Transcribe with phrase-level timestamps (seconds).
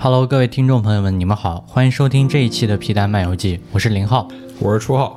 [0.00, 4.28] Hello，各位听众朋友们，你们好，欢迎收听这一期的皮蛋漫游记，我是林浩。
[4.60, 5.16] 我是初浩。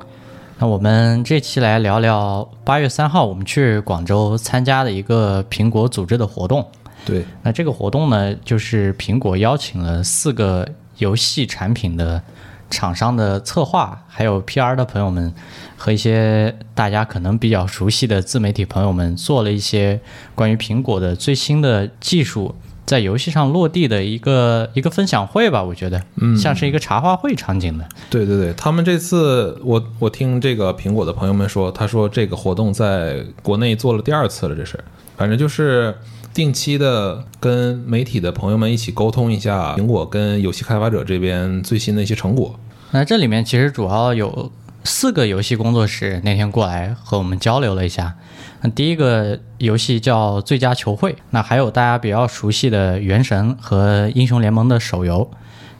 [0.58, 6.66] 那我们这期来聊聊八月三号我们去广州参加的一个苹果组织的活动。
[7.04, 12.20] 对，那这个活动呢，就是苹果邀请了四个游戏产品的
[12.68, 15.32] 厂商的策划，还有 PR 的朋友们
[15.76, 20.00] 和一些大家可能比较熟悉的自媒体朋友们，做了一些
[20.34, 25.62] 关于苹果的最新的技术在游戏上落地的一个一个分享会吧。
[25.62, 27.88] 我觉得，嗯像是一个茶话会场景的。
[28.10, 34.78] 对对对，他们这次我我听这个苹果的朋友们说，他说这个活动在国内做了第二次了，这是，
[35.16, 35.94] 反正就是
[36.34, 42.58] 定期的跟媒体的朋友们一起沟通一下苹果跟游戏开发者这边最新的一些成果。
[42.90, 44.50] 那这里面其实主要有
[44.84, 48.14] 四个游戏工作室那天过来和我们交流了一下。
[48.62, 55.28] 那第一个游戏叫《最佳球会》，那还有大家比较熟悉的《原神》和《英雄联盟》的手游。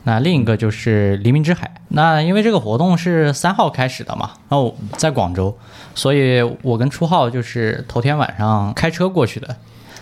[0.03, 1.65] 那另一个就是《黎明之海》。
[1.87, 5.57] 那因为这个活动是三号开始的嘛，然后在广州，
[5.95, 9.55] 所以我跟初号就是头天晚上开车过去的。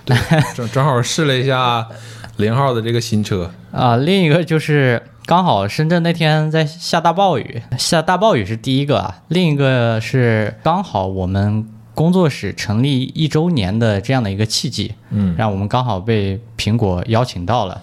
[0.03, 0.17] 对，
[0.55, 1.87] 正正好试了一下
[2.37, 3.51] 零号的这个新车。
[3.71, 17.81] 啊，另一个就是刚好深圳那天在下大暴雨，下大暴雨是第一个啊，另一个是刚好我们工作室成立一周年的这样的一个契机，嗯，让我们刚好被苹果邀请到了。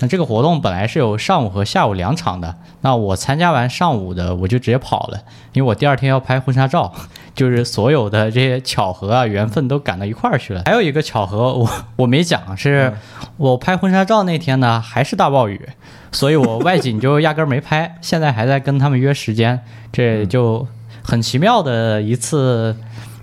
[0.00, 5.18] 那这个活动本来是有上午和下午两场的，那我参加完上午的我就直接跑了，
[5.52, 6.92] 因为我第二天要拍婚纱照，
[7.34, 10.62] 就是所有的这些巧合啊、缘分都赶到一块儿去了。
[10.66, 12.94] 还有一个巧合，我我没讲，是
[13.38, 15.68] 我拍婚纱照那天呢还是大暴雨，
[16.12, 20.64] 所以我外景就压根儿没拍， 现在还在跟他们约时间，这就
[21.02, 22.76] 很奇妙的一次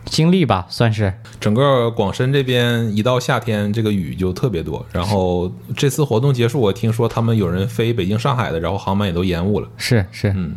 [0.06, 1.14] 经历吧，算是。
[1.40, 4.86] 整个广深这边一到夏天，这个雨就特别多。
[4.92, 9.68] 然后这次活动结束，我听说他们有人飞北京、上海的，然后航班也都延误了。
[9.78, 10.56] 是是，嗯，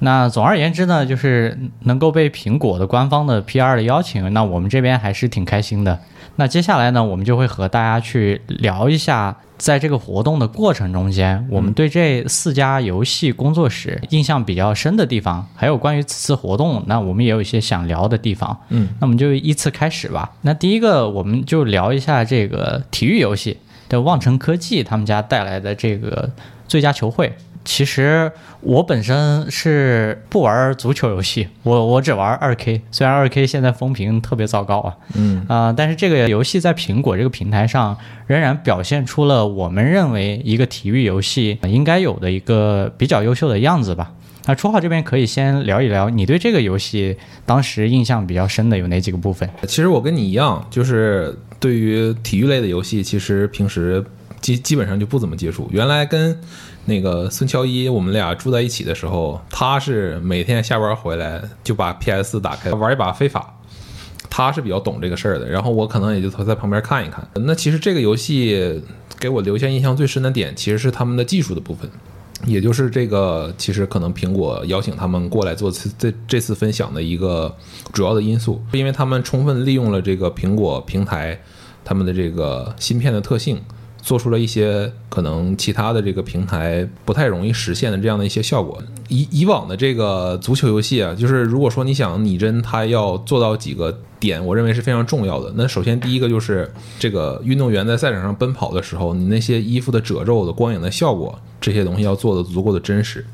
[0.00, 5.98] 那总而言之呢，就是能够被苹果的官方的 PR 的邀请，那我们这边还是挺开心的。
[6.36, 18.58] 那接下来呢，我们就会和大家去聊一下，在这个活动的过程中间，我们对这四家游戏工作室印象比较深的地方，还有关于此次活动，那我们也有一些想聊的地方。
[18.70, 20.32] 嗯，那我们就依次开始吧。
[20.40, 23.56] 那第一个，我们就聊一下这个体育游戏
[23.88, 26.28] 的望城科技他们家带来的这个
[26.66, 27.32] 最佳球会。
[27.64, 28.30] 其实
[28.60, 37.96] 我本身是不玩足球游戏，我我只玩二 K，虽然二 K 现在风评特别糟糕啊，嗯啊、但是这个游戏在苹果这个平台上
[38.26, 44.12] 仍然表现出了我们认为一个体育游戏应该有的一个比较优秀的样子吧。
[44.44, 49.48] 那初号这边可以先聊一聊，你对这个游戏当时印象比较深的有哪几个部分？
[49.68, 54.04] 其实我跟你一样，就是对于体育类的游戏，其实平时
[54.40, 55.68] 基基本上就不怎么接触。
[55.70, 56.36] 原来跟
[56.84, 63.58] 那个孙乔伊我们俩住在一起的时候，他是每天下班回来就把 PS 打开玩一把非法。
[64.34, 67.28] 他是比较懂这个事儿的，然后我可能也就在旁边看一看。
[67.34, 68.82] 那其实这个游戏
[69.20, 71.90] 给我留下印象最深的点，其实是他们的技术的部分。
[72.46, 77.54] 也就是这个，其实可能苹果邀请他们过来做次这这次分享的一个
[77.92, 81.38] 主要的因素，因为他们充分利用了这个苹果平台
[81.84, 83.60] 他们的这个芯片的特性，
[84.02, 88.82] 做出了一些可能其他的这个平台不太容易实现的这样的一些效果。
[89.08, 95.52] 以以往的这个足球游戏啊，就是如果说你想拟真它要做到几个点，我认为是非常重要的。
[95.56, 103.24] 那首先第一个就是这个运动员在赛场上奔跑的时候，你那些衣服的褶皱的光影的效果，这些东西要做的足够的真实。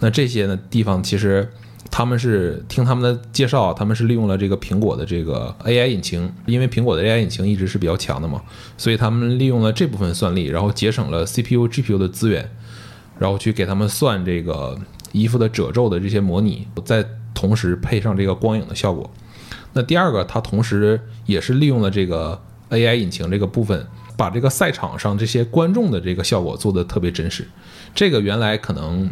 [0.00, 1.48] 那这些呢地方其实
[1.88, 8.42] 他们是听他们的介绍，他们是利用了这个苹果的这个 AI 引擎，因为苹果的 AI 引擎一直是比较强的嘛，
[8.76, 12.50] 所以他们利用了这部分算力，然后节省了 CPU、GPU 的资源，
[13.18, 14.78] 然后去给他们算这个
[15.12, 17.04] 衣服的褶皱的这些模拟，再
[17.34, 19.10] 同时配上这个光影的效果。
[19.72, 22.40] 那第二个，它同时也是利用了这个
[22.70, 23.86] AI 引擎这个部分，
[24.16, 27.48] 把这个赛场上这些观众的这个效果做得特别真实。
[27.94, 29.10] 这个原来可能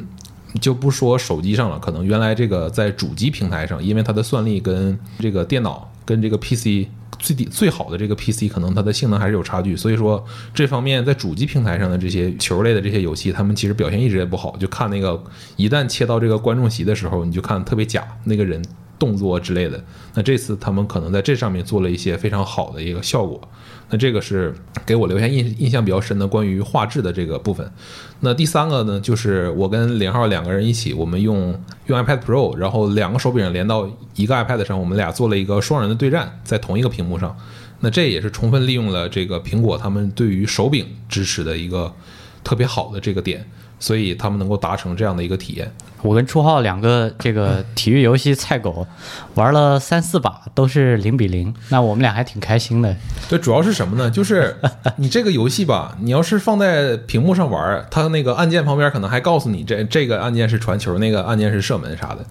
[0.61, 9.77] 就不说手机上了，可能原来这个在主机平台上，因为它的算力跟这个电脑跟这个 PC 最低最好的这个 PC，可能它的性能还是有差距。
[9.77, 10.25] 所以说
[10.55, 14.57] 这方面在主机平台上的这些球类的这些游戏，他们其实表现一直也不好。
[14.57, 15.23] 就看那个
[15.57, 18.65] 一旦切到这个观众席的时候，你就看特别假，那个人
[18.99, 19.83] 动作之类的。
[20.15, 23.41] 那这次他们可能在这上面做了一些非常好的一个效果。
[23.91, 24.55] 那这个是
[24.85, 27.71] 给我留下印印象比较深的关于画质的这个部分。
[28.21, 37.37] 那第三个呢，就是我跟零号两个人一起，我们用用 iPad Pro，然后两个手柄连到一个 iPad 上，我们俩做了一个双人的对战，在同一个屏幕上。
[37.81, 41.95] 那这也是充分利用了这个苹果他们对于手柄支持的一个
[42.43, 43.49] 特别好的这个点，
[43.79, 45.71] 所以他们能够达成这样的一个体验。
[46.03, 48.87] 我跟初浩两个这个体育游戏菜狗，
[49.35, 52.95] 玩了三四把都是零比零，那我们俩还挺开心的。
[53.29, 54.09] 对，主要是什么呢？
[54.09, 54.57] 就是
[54.99, 62.25] 你这个游戏吧，你要是放在屏幕上玩，它那个按键旁边可能还告诉你这这个按键是传球，那个按键是射门啥的。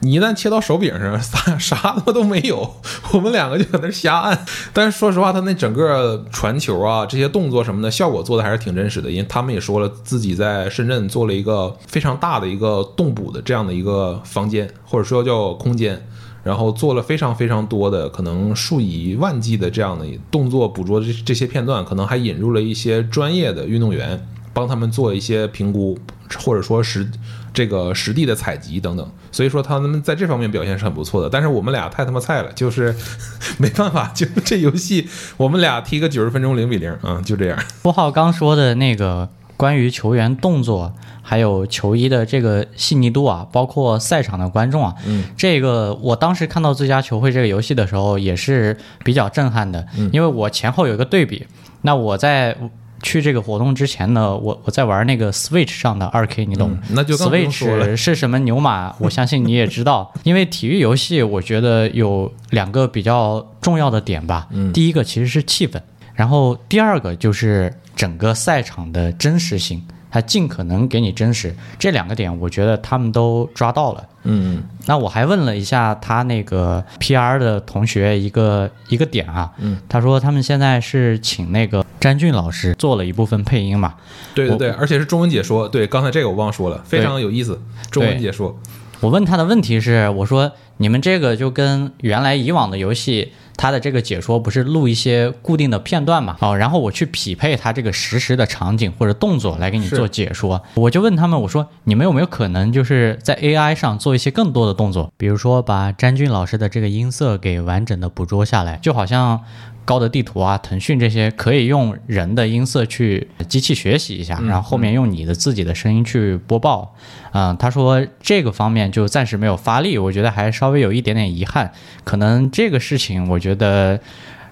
[0.00, 2.76] 你一旦切到手柄上，啥啥他妈都没有，
[3.12, 4.46] 我们两个就在那瞎按。
[4.72, 9.10] 但是说实话，他那整个传球啊，这些动作什么的，效果做的还是挺真实的。
[9.10, 16.06] 因为他们也说了，自己在深圳做了一个非常大的一个动捕的这样的一个房间，或者说叫空间。
[16.42, 25.98] 然后做了非常非常多的，可能数以万计的这样的动作捕捉这这些片段，可能还引入了一些专业的运动员，帮他们做一些评估，
[26.38, 27.06] 或者说实
[27.52, 29.06] 这个实地的采集等等。
[29.30, 31.28] 所以说他们在这方面表现是很不错的。
[31.28, 32.96] 但是我们俩太他妈菜了，就是
[33.60, 37.58] 没办法，就这游戏我们俩踢个九十分钟零比零啊，就这样。
[37.82, 39.28] 初号刚说的那个
[39.60, 40.92] 关于球员动作。
[41.22, 51.46] 还有球衣的这个细腻度啊，包括赛场的观众啊，嗯，这个我当时看到最佳球会这个游戏的时候也是比较震撼的，因为我前后有一个对比。
[51.82, 52.56] 那我在
[53.00, 56.76] 去这个活动之前呢，我我在玩那个 Switch 上的二 K，你懂？
[56.90, 58.92] 那就 Switch 是什么牛马？
[58.98, 64.48] 我相信你也知道，因为体育游戏我觉得有两个比较重要的点吧。
[64.50, 65.80] 嗯，第一个其实是气氛，
[66.20, 69.82] 然后第二个就是整个赛场的真实性。
[70.12, 74.04] 他尽可能给你真实，这两个点我觉得他们都抓到了。
[74.24, 83.94] 嗯，那我还问了一下他那个 PR 的同学一个一个点啊，嗯，他说他们现在是请那个詹俊老师做了一部分配音嘛。
[84.34, 85.68] 对对对，而且是中文解说。
[85.68, 87.62] 对，刚才这个我忘说了，非常有意思，
[87.92, 88.58] 中文解说。
[88.98, 93.32] 我问他的问题是，我说你们这个就跟原来以往的游戏。
[93.60, 96.34] 他的这个解说不是录一些固定的片段嘛？
[96.40, 100.62] 哦，然后我去匹配他这个实时的场景或者动作来给你做解说。
[100.76, 109.42] 我就问他们，我说你们有没有可能就是在 AI 上做一些更多的动作，比如说把詹俊老师的这个音色给完整的捕捉下来，就好像。
[109.82, 116.94] 高德地图啊，腾讯这些可以用人的音色去机器学习一下，然后后面用你的自己的声音去播报。
[117.32, 121.72] 嗯，他说这个方面就暂时没有发力，我觉得还稍微有一点点遗憾。
[122.04, 124.00] 可能这个事情，我觉得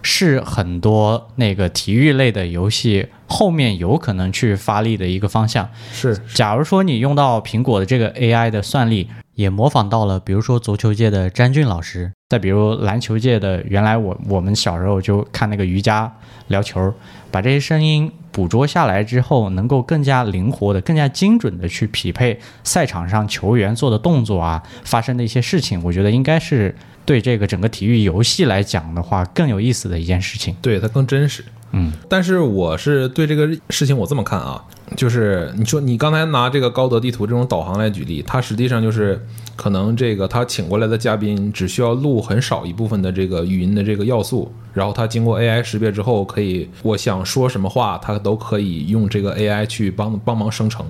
[0.03, 5.69] 是很多那个体育类的游戏后面有可能去发力的一个方向。
[5.93, 9.09] 是，假如说你用到苹果的这个 AI 的算力。
[9.39, 16.12] 也模仿到了，比如说足球界的詹俊老师，再比如篮球界的，原来我我们小时候就看那个瑜伽
[16.49, 16.93] 聊球，
[17.31, 26.75] 把这些声音捕捉下来之后，能够更加灵活的、更加精准的去匹配赛场上球员做的动作啊，发生的一些事情，我觉得应该是
[27.08, 31.43] 对这个整个体育游戏来讲的话更有意思的一件事情，对它更真实。
[31.72, 34.62] 嗯，但是我是对这个事情我这么看啊，
[34.94, 39.19] 就是你说你刚才拿这个高德地图这种导航来举例，它实际上就是
[39.56, 50.84] 可能这个他请过来的嘉宾只需要录很少一部分的这个语音的这个要素，然后他经过 AI 识别之后，可以我想说什么话，它都可以用这个 AI 去帮帮忙生成。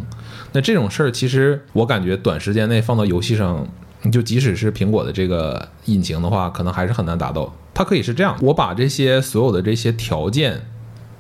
[0.53, 3.65] 那这种事儿其实我感觉短时间内放到游戏上。
[4.03, 7.53] 你就即使是苹果的这个引擎的话，可能还是很难达到。
[7.75, 10.63] 它可以是这样，我把这些所有的这些条件，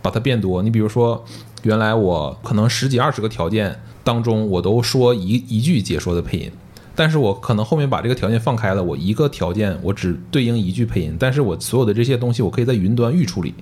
[0.02, 0.62] 把它变多。
[0.62, 1.24] 你比如说，
[1.62, 6.52] 原来我可能十几二十个条件当中，我都说一一句解说的配音，
[6.94, 13.54] 但是我可能后面把这个条件放开了，我一个条件我只对应一句配音，但是我所有的这些东西，我可以在云端预处理。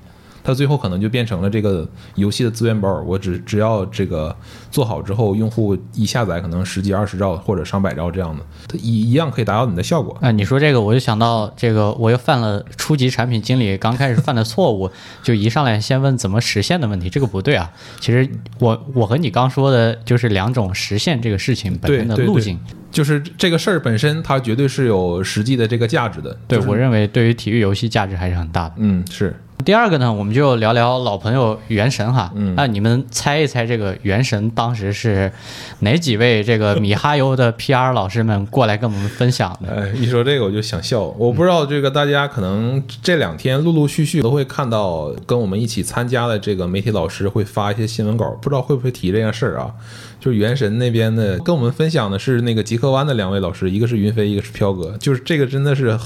[0.46, 1.84] 它最后可能就变成了这个
[2.14, 4.34] 游戏的资源包，我只只要这个
[4.70, 10.16] 做好之后，用户一下载可能十几二十兆或者上百兆这样的，它一一样可以达到你的效果。
[10.20, 14.88] 啊，你说这个我就想到这个，我又犯了初级产品经理刚开始犯的错误，
[15.24, 17.68] 就一上来先问怎么实现的问题，这个不对啊。
[17.98, 22.56] 其实我我和你刚说的就是两种实现这个事情本身的路径，
[22.92, 26.38] 就是这个事儿本身它绝对是有实际的这个价值的。
[26.46, 28.74] 对我认为对于体育游戏价值还是很大的。
[28.76, 29.34] 嗯，是。
[29.64, 32.30] 第二个呢，我们就聊聊老朋友《原神》哈。
[32.36, 35.32] 嗯，那你们猜一猜，这个《原神》当时是
[35.80, 39.74] 哪几位这个米哈游的 PR 老师们过来跟我们分享的？
[39.74, 41.02] 哎，一说这个我就想笑。
[41.18, 49.72] 我不知道这个大家可能这两天陆陆续续都会看到跟我们一起参加的这个媒体老师会发一些新闻稿，不知道会不会提这件事儿啊？
[50.20, 54.96] 就是《原神》那边的跟我们分享的是那个极客湾的两位老师，一个是云飞，一个是飘哥。
[54.98, 55.98] 就是这个真的是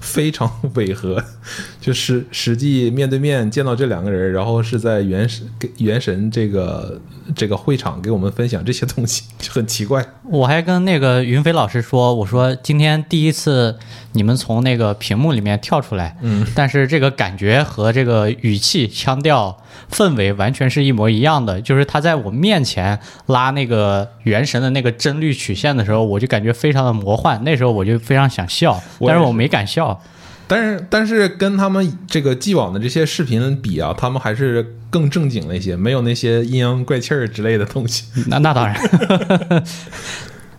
[0.00, 1.22] 非常违和，
[1.80, 7.00] 就是实际面对面见到这两个人，然后是在原神给原神这个
[7.34, 10.04] 这个会场给我们分享这些东西，就很奇怪。
[10.24, 13.78] 我还跟那个云飞老师说，我说今天第一次
[14.18, 19.56] 你们从那个屏幕里面跳出来，嗯，但是这个感觉和这个语气、腔调、
[19.90, 21.60] 氛围完全是一模一样的。
[21.62, 27.42] 就是他在我面前拉那个原神的那个帧率曲线的时候，我就感觉非常的魔幻。
[27.44, 30.02] 那时候我就非常想笑，但是我没敢笑。
[30.48, 38.04] 但是但是跟他们这个既往的这些视频比啊，他们还是更正经了一些，没有那些阴阳怪气儿之类的东西。
[38.26, 38.76] 那那当然。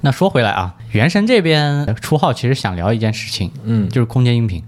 [0.02, 4.64] 那说回来啊，原神这边初号其实想聊一件事情，嗯，就是空间音频。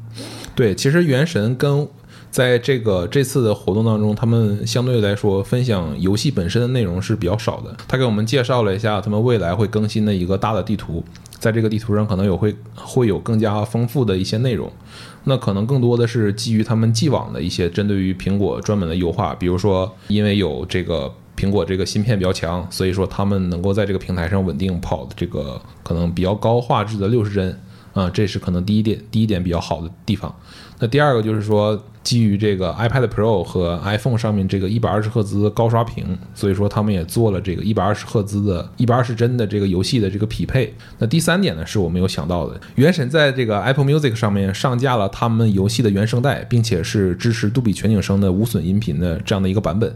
[0.56, 1.88] 对，其实原神跟
[2.30, 7.76] 在这个这次的活动当中，他们相对来说分享游戏本身的内容是比较少的。
[7.88, 11.04] 他给我们介绍了一下他们未来会更新的一个大的地图，
[11.40, 14.72] 在这个地图上可能有会会有更加丰富的一些内容。
[15.24, 27.60] 那可能更多的是基于他们既往的一些针对于苹果专门的优化，比如说因为有这个苹果这个芯片比较强，所以说他们能够在这个平台上稳定跑的这个可能比较高画质的六十帧
[27.94, 30.34] 啊，这是可能第一点第一点比较好的地方。
[30.78, 40.74] 那第二个就是说，基于这个 iPad Pro 和 iPhone 上面这个一百二十赫兹高刷屏，所以说他们也做了这个一百二十赫兹的、一百二十帧的这个游戏的这个匹配。
[41.00, 49.96] 那第三点呢，是我没有想到的，原神在这个 Apple Music 上面上架了他们游戏的原声带，并且是支持杜比全景声的无损音频的这样的一个版本。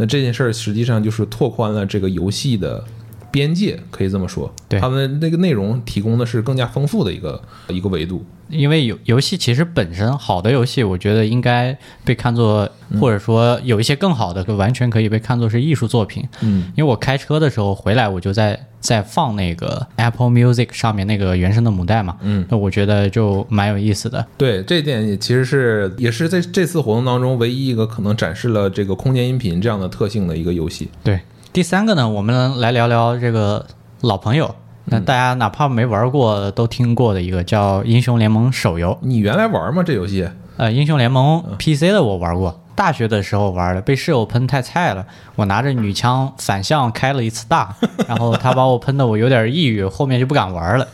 [0.00, 2.82] 那这件事儿实际上就是拓宽了这个游戏的
[3.30, 4.52] 边界，可以这么说。
[4.68, 8.24] 对他们那个内容提供的是更加丰富的一个一个维度。
[8.48, 12.68] 因为游游戏其实本身好的游戏，我觉得应该被看作，
[13.00, 16.26] 或者说有一些更好的，完全可以被看作是艺术作品。
[16.40, 24.26] 嗯，因为我开车的时候回来，我就在在放那个 Apple Music 上面那个原声的母带嘛，嗯，那我觉得就蛮有意思的。
[24.36, 30.88] 对，这一点也其实是也是在这次活动当中唯一一个可能展示了这个空间音频这样的特性的一个游戏。
[31.04, 31.20] 对，
[31.52, 33.66] 第三个呢，我们来聊聊这个
[34.02, 34.54] 老朋友，
[34.84, 38.96] 那大家哪怕没玩过都听过的一个叫《英雄联盟》手游。
[39.02, 39.82] 你原来玩吗？
[39.84, 40.28] 这游戏？
[40.58, 45.04] 呃，英雄联盟 PC 的我玩过，大学的时候玩的，被室友喷太菜了，
[45.34, 47.74] 我拿着女枪反向开了一次大，
[48.06, 50.86] 然后他把我喷的我有点抑郁，后面就不敢玩了。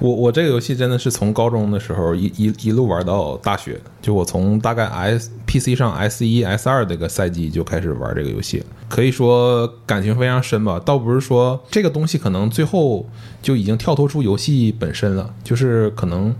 [0.00, 10.80] 我我这个游戏真的是从高中的时候一一一路玩到大学，就我从大概 S PC 上 S 一 S 二这个赛季就开始玩这个游戏，可以说感情非常深吧。
[10.84, 13.06] 倒不是说这个东西可能最后
[13.40, 16.34] 就已经跳脱出游戏本身了，就是可能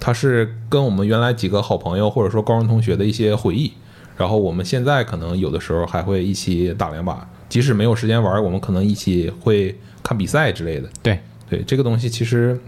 [0.00, 3.72] 它是跟我们原来几个好朋友或者说高中同学的一些回忆，
[4.16, 10.88] 然后我们现在可能有的时候还会一起打两把，即使没有时间玩，我们可能一起会看比赛之类的。
[11.02, 12.58] 对，对，这个东西其实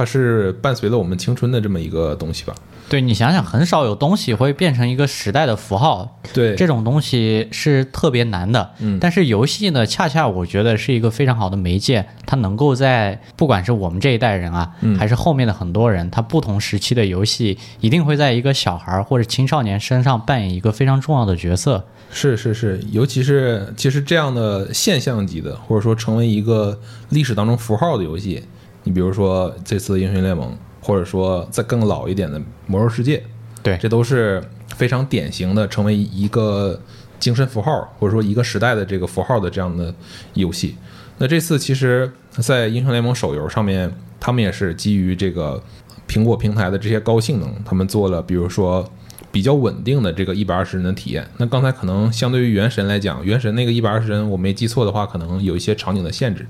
[0.00, 2.54] 它是伴随了我们青春的这么一个东西吧。
[2.88, 8.70] 对你想想，很少有东西会变成一个时代的符号，对，这种东西是特别难的。
[8.78, 21.84] 嗯但是游戏呢，恰恰我觉得是一个非常好的媒介，它能够在不管是我们这一代人啊，嗯还是后面的很多人，他不同时期的游戏一定会在一个小孩儿或者青少年身上扮演一个非常重要的角色。
[22.10, 26.80] 是是是，尤其是其实这样的现象级的，或者说成为一个
[27.10, 28.42] 历史当中符号的游戏，
[28.90, 33.22] 你比如说这次的英雄联盟，或者说再更老一点的魔兽世界，
[33.62, 34.42] 对这都是
[34.74, 36.80] 非常典型的成为一个
[37.20, 39.94] 精神符号，或者说一个时代的这个符号的这样的
[40.34, 40.74] 游戏。
[41.18, 45.62] 那这次其实，在英雄联盟手游上面，他们也是基于这个
[46.08, 48.90] 苹果平台的这些高性能，他们做了比如说
[49.30, 51.24] 比较稳定的这个一百二十帧的体验。
[51.36, 56.44] 那刚才可能相对于原神来讲，原神那个一百二十帧，我没记错的话，可能有一些场景的限制。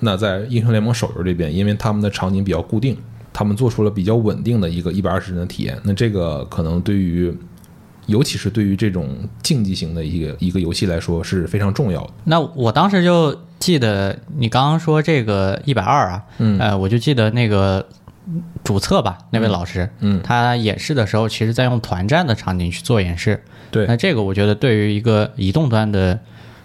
[0.00, 2.96] 那在英雄联盟手游这边，因为他们的场景比较固定，
[3.32, 5.78] 他们做出了比较稳定的一个一百二十帧的体验。
[5.82, 7.36] 那这个可能对于，
[8.06, 9.08] 尤其是对于这种
[9.42, 12.10] 竞技型的一个一个游戏来说是非常重要的。
[12.24, 17.86] 那我当时就记得你刚刚说这个一百二啊，嗯呃，我就记得那个
[18.62, 23.42] 主测吧，那位老师，嗯，他演示的时候，其实在用团战的场景去做演示。
[23.70, 26.18] 对那这个我觉得对于一个移动端的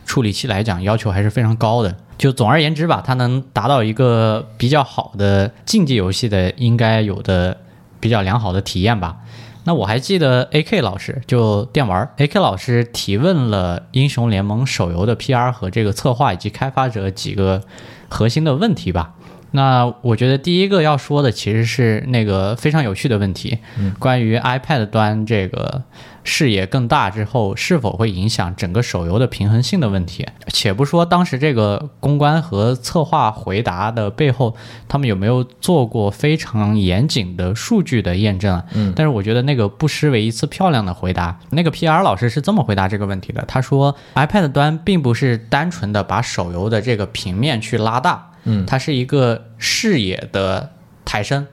[0.05, 1.95] 处理器来讲，要求还是非常高的。
[2.17, 7.57] 就总而言之吧，它能达到一个比较好的竞技游戏的应该有的
[7.99, 9.17] 比较良好的体验吧。
[9.65, 15.51] 那我还记得 A.K 老师就电玩 A.K 老师提问了英雄联盟手游的 P.R.
[15.51, 17.61] 和这个策划以及开发者几个
[18.09, 19.15] 核心的问题吧。
[19.55, 23.59] 那我觉得第一个要说的其实是那个非常有趣的问题，
[23.99, 25.83] 关于 iPad 端这个
[26.23, 30.25] 视野更大之后是否会影响整个手游的平衡性的问题。
[30.47, 34.55] 且不说当时这个公关和策划回答的背后，
[34.87, 38.63] 他们有没有做过非常严谨的数据的验证
[38.95, 41.39] 但是我觉得那个不失为一次漂亮的回答。
[41.51, 48.31] 那个 PR 老师是这么回答这个问题的，他说 iPad 端并不是单纯的把手游的这个平面去拉大。
[48.45, 50.71] 嗯，它是一个视野的
[51.05, 51.47] 抬升，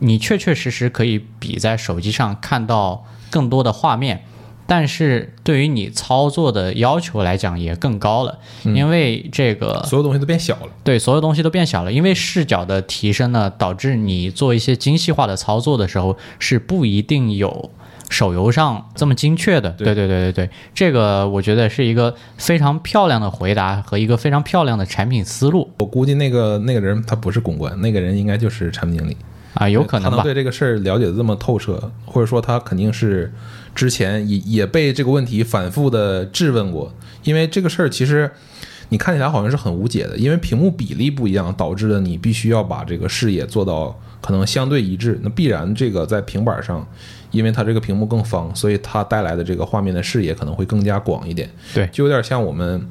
[0.00, 4.24] 你确确实实可以比在手机上看到更多的画面，
[4.66, 10.68] 但是对于你操作的要求来讲也更高了，因为这个所有东西都变小了。
[10.82, 17.70] 对，所有东西都变小了，因为视角的提升呢，导致你做一些精细化的操作的时候是不一定有。
[18.10, 25.70] 手游上这么精确的，对对对对对，这个我觉得是一个非常漂亮的回答和一个非常漂亮的产品思路。
[25.78, 29.16] 我估计那个那个人他不是公关，那个人应该就是产品经理
[29.54, 30.22] 啊，有可能吧他？
[30.22, 33.32] 对这个事儿了解的这么透彻，或者说他肯定是
[33.74, 36.92] 之前也也被这个问题反复的质问过，
[37.24, 38.30] 因为这个事儿其实
[38.90, 46.86] 你看起来好像是很无解的，因为屏幕比例不一样，导致了你必须要把这个视野做到可能相对一致，那必然这个在平板上。
[47.34, 51.50] 因为它这个屏幕更方，所以它带来的这个画面的视野可能会更加广一点。
[51.74, 52.88] 对，就有点像我们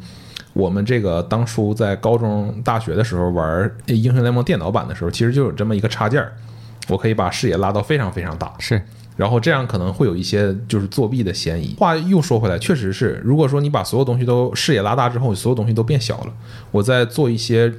[0.51, 6.33] 我们这个当初在高中、大学的时候玩英雄联盟电脑版的时候，其实就有这么一个插件儿，
[6.89, 8.53] 我可以把视野拉到非常非常大。
[8.59, 8.81] 是，
[9.15, 11.73] 然后这样可能会有一些就是作弊的嫌疑。
[11.79, 16.33] 话又说回来，确实是，如果说你把所有东西都视野拉大之后，所有东西都变小了，
[16.71, 17.73] 我在做一些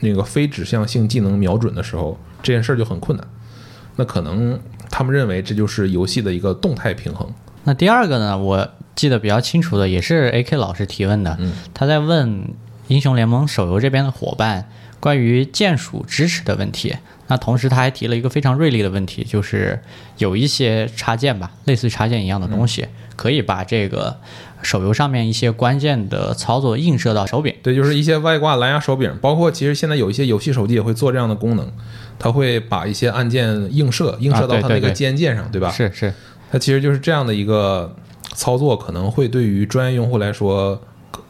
[0.00, 3.26] 那个非指向性技能瞄准的时候，这件事儿就很困难。
[3.96, 4.56] 那可能。
[4.96, 7.28] 他们认为这就是游戏的一个动态平衡。
[7.64, 8.38] 那第二个呢？
[8.38, 11.36] 我记得比较清楚的也是 AK 老师提问的，
[11.74, 12.54] 他在问
[12.86, 14.68] 英雄联盟手游这边的伙伴
[15.00, 16.94] 关于键鼠支持的问题。
[17.26, 19.82] 那同时他还提了一个非常锐利的问题，就是
[20.18, 22.86] 有一些插件吧，类似插件一样的东西，
[23.16, 24.16] 可以把这个
[24.62, 27.52] 手游上面一些关键的操作映射到手柄。
[27.64, 31.72] 对，就是一些外挂蓝牙手柄，包括其实现在有一些游戏手机也会做这样的功能。
[32.18, 35.70] 它会把一些按键映射，映射到它那个肩键上，对吧？
[35.70, 36.12] 是是，
[36.50, 37.94] 它其实就是这样的一个
[38.34, 40.80] 操作，可能会对于专业用户来说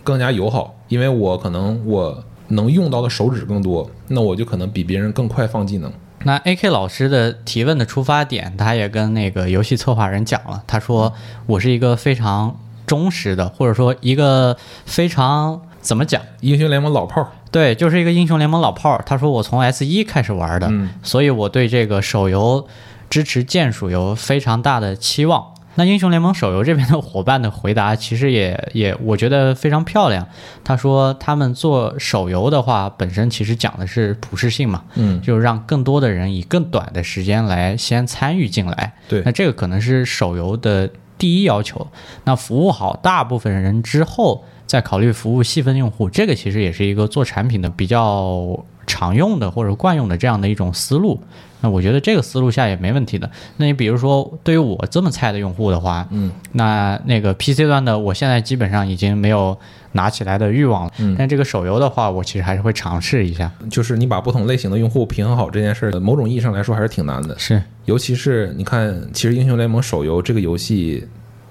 [0.02, 5.92] 更加友好，因为我可能我能用到的手指更多，那我就可能比别人更快放技能。
[6.26, 11.12] 那 AK 老师的提问的出发点，他也跟那个游戏策划人讲了，他说
[11.46, 17.28] 我是一个非常忠实的，或者说一个非常怎么讲，英雄联盟老炮儿。
[17.54, 19.00] 对，就是一个英雄联盟老炮儿。
[19.06, 20.68] 他说我从 S 一开始玩的，
[21.04, 22.66] 所以我对这个手游
[23.08, 25.54] 支持键鼠有非常大的期望。
[25.76, 30.26] 那英雄联盟手游这边的伙伴的回答其实也 也我觉得非常漂亮。
[30.64, 38.94] 他说他们做手游的话，本身其实讲的是普适性嘛，嗯，就让更多的人以更短的时间来先参与进来。
[39.08, 41.86] 对，那这个可能是手游的第一要求。
[42.24, 44.44] 那服务好大部分人之后。
[44.66, 51.20] 在考虑服务细分用户，这个其实也是一个做产品的比较常用的或者惯用的这样的一种思路。
[51.60, 53.30] 那我觉得这个思路下也没问题的。
[53.56, 59.56] 那你比如说，对于我这么菜的用户的话，嗯，那那个 PC 端的，我现在基本上已经没有
[59.92, 60.92] 拿起来的欲望了。
[60.98, 63.50] 嗯，但这个手游的话，我其实还是会尝试一下。
[63.70, 67.38] 就是你把不同类型的用户平衡好这件事儿，某种意义上来说还是挺难的。
[67.38, 71.06] 是，尤其是你看，其实英雄联盟手游这个游戏。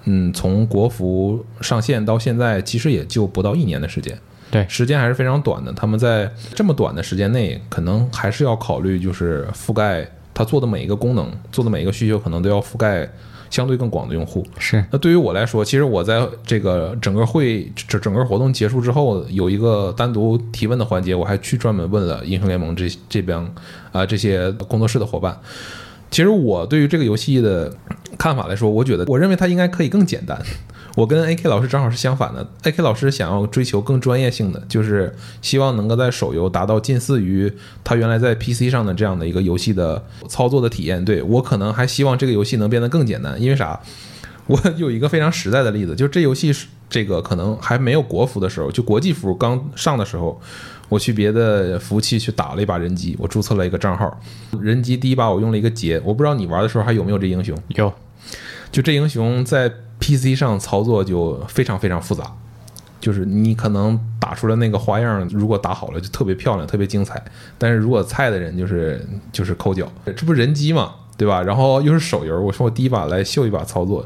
[0.05, 4.17] 嗯，从国服上线到现在，其实也就不到一年的时间，
[4.51, 5.71] 对，时间还是非常短的。
[5.73, 13.09] 他们在这么短的时间内，可能还是要考虑，就是覆盖他做的每一个功能，做的每一个需求，可能都要覆盖
[13.49, 14.45] 相对更广的用户。
[14.57, 14.83] 是。
[14.91, 23.39] 那对于我来说，其实我在这个整个会整整个活动结束之后，有一个单独提问的环节，我还去专门问了英雄联盟这这边
[23.91, 25.39] 啊这些工作室的伙伴。
[26.13, 27.75] 其实我对于这个游戏的
[28.19, 30.39] 看法来说，我觉得我认为它应该可以更简单。
[30.95, 37.51] 我跟 AK 老师正好是相反的，AK 老师想要追求更专业性的，就是希望能够在手游达到近似于
[37.83, 41.03] 他原来在 PC 上的这样的一个游戏的操作的体验。
[41.03, 43.79] 对我可能还希望这个游戏能变得更简单，因为啥？
[44.45, 46.53] 我有一个非常实在的例子，就是这游戏
[46.89, 50.39] 这个可能还没有国服的时候，就国际服刚上的时候。
[50.93, 54.15] 我去别的服务器去打了一把人机，我注册了一个账号，
[54.61, 57.57] 人机第一把我用了一个劫，我不知道你玩的时候还有没有这英雄？
[57.69, 57.91] 有，
[58.71, 62.31] 就这英雄在 PC 上操作就非常非常复杂，
[63.01, 67.19] 就是你可能打出来那个花样，如果打好了就特别漂亮，特别精彩，
[67.57, 70.93] 但是如果菜的人就是就是抠脚，这不人机嘛？
[71.23, 71.41] 对对吧？
[71.41, 74.05] 然后又是手游，我说我第一把来秀一把操作，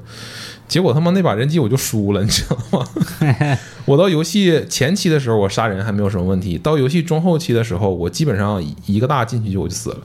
[0.67, 2.87] 结果他妈那把人机我就输了， 你知道吗？
[3.85, 9.97] 我到游戏前期的时候，我杀人还没有什么问题，到游戏中后期的时候，我基本上一个大进去就我就死了。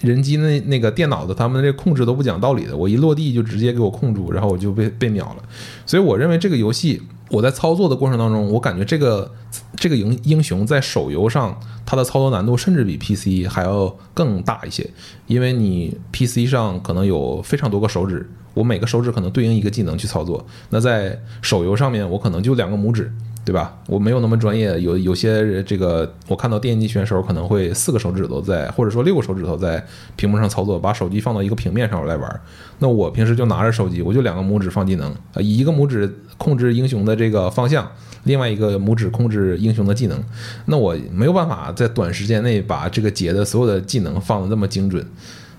[0.00, 5.42] 人机那那个电脑的他们这控制都不讲道理的，我一落地就直接给我控住，然后我就被被秒了。
[5.86, 7.00] 所以我认为这个游戏
[7.32, 9.32] 我在操作的过程当中，我感觉这个
[9.74, 14.88] 这个英英雄在手游上它的操作难度甚至比 PC 还要更大一些，
[15.26, 23.10] 因为你 PC 上可能有非常多个手指，我每个手指可能对应一个技能去操作，那在手游上面我可能就两个拇指。
[23.44, 23.76] 对吧？
[23.88, 32.40] 我没有那么专业，有有些这个我看到电竞选手可能会四个手指头在，或者说六个手指头在屏幕上操作，把手机放到一个平面上来玩。
[32.78, 37.90] 那我平时就拿着手机，我就两个拇指放技能，啊，一个拇指控制英雄的这个方向，
[38.22, 40.22] 另外一个拇指控制英雄的技能。
[40.66, 45.04] 那我没有办法在短时间内把这个节的所有的技能放的那么精准。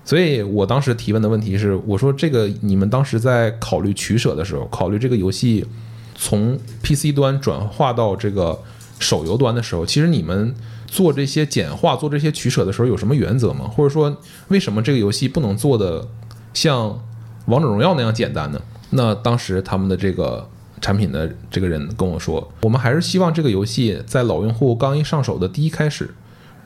[0.06, 5.66] 所以我当时提问的问题是，我说这个你们当时在考虑取舍的时候，考虑这个游戏。
[6.14, 8.62] 从 PC 端转化到这个
[8.98, 10.54] 手游端的时候，其实你们
[10.86, 13.68] 做这些简化、做这些取舍的时候，有什么原则吗？
[13.68, 14.16] 或者说，
[14.48, 16.06] 为什么这个游戏不能做的
[16.52, 17.00] 像
[17.46, 18.60] 王者荣耀那样简单呢？
[18.90, 20.48] 那当时他们的这个
[20.80, 26.14] 产品的这个人跟我说，我们还是希望这个游戏在老用户刚一上手的第一开始，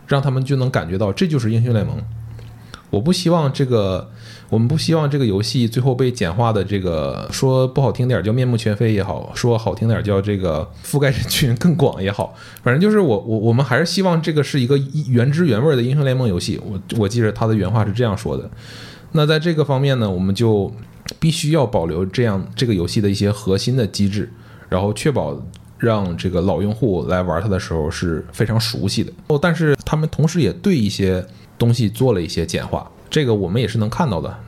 [0.06, 1.96] 让他们就能感觉到这就是英雄联盟。
[2.90, 4.10] 我不希望这个。
[4.50, 14.78] 我们不希望这个游戏最后被简化的这个说不好听点叫面目全非也好，说好听点叫这个覆盖人群更广也好，反正就是我我我们还是希望这个是一个
[15.10, 16.58] 原汁原味的英雄联盟游戏。
[16.64, 18.48] 我我记着他的原话是这样说的。
[19.12, 20.72] 那在这个方面呢，我们就
[21.20, 24.32] 必须要保留这样这个游戏的一些核心的机制，
[24.70, 25.38] 然后确保
[25.76, 29.12] 让这个老用户来玩它的时候是非常熟悉的。
[29.26, 31.22] 哦，但是他们同时也对一些
[31.58, 32.88] 东西做了一些简化。
[33.10, 34.38] 这个我们也是能看到的，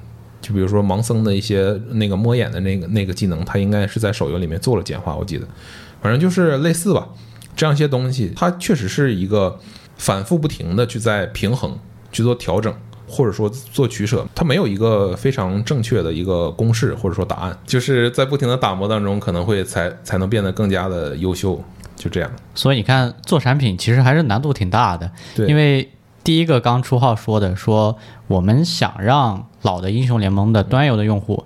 [0.40, 5.46] 就比如说盲僧的一些那个摸眼的那个那个技能，它应该是在手游里面做了简化，我记得，
[6.02, 7.08] 反正就是类似吧。
[7.56, 9.58] 这样一些东西，它确实是一个
[9.96, 11.78] 反复不停的去在平衡、
[12.12, 12.72] 去做调整，
[13.08, 21.62] 或者说做取舍，它没有一个非常正确的一个公式或者说答案，就是在不停的打磨当中，可能会才才能变得更加的优秀，
[21.96, 22.30] 就这样。
[22.54, 25.90] 所以你看，做产品其实还是难度挺大的，对，因为。
[26.30, 27.96] 第一个刚出号说的，说
[28.28, 31.42] 我们想让老的英雄联盟的端游的用户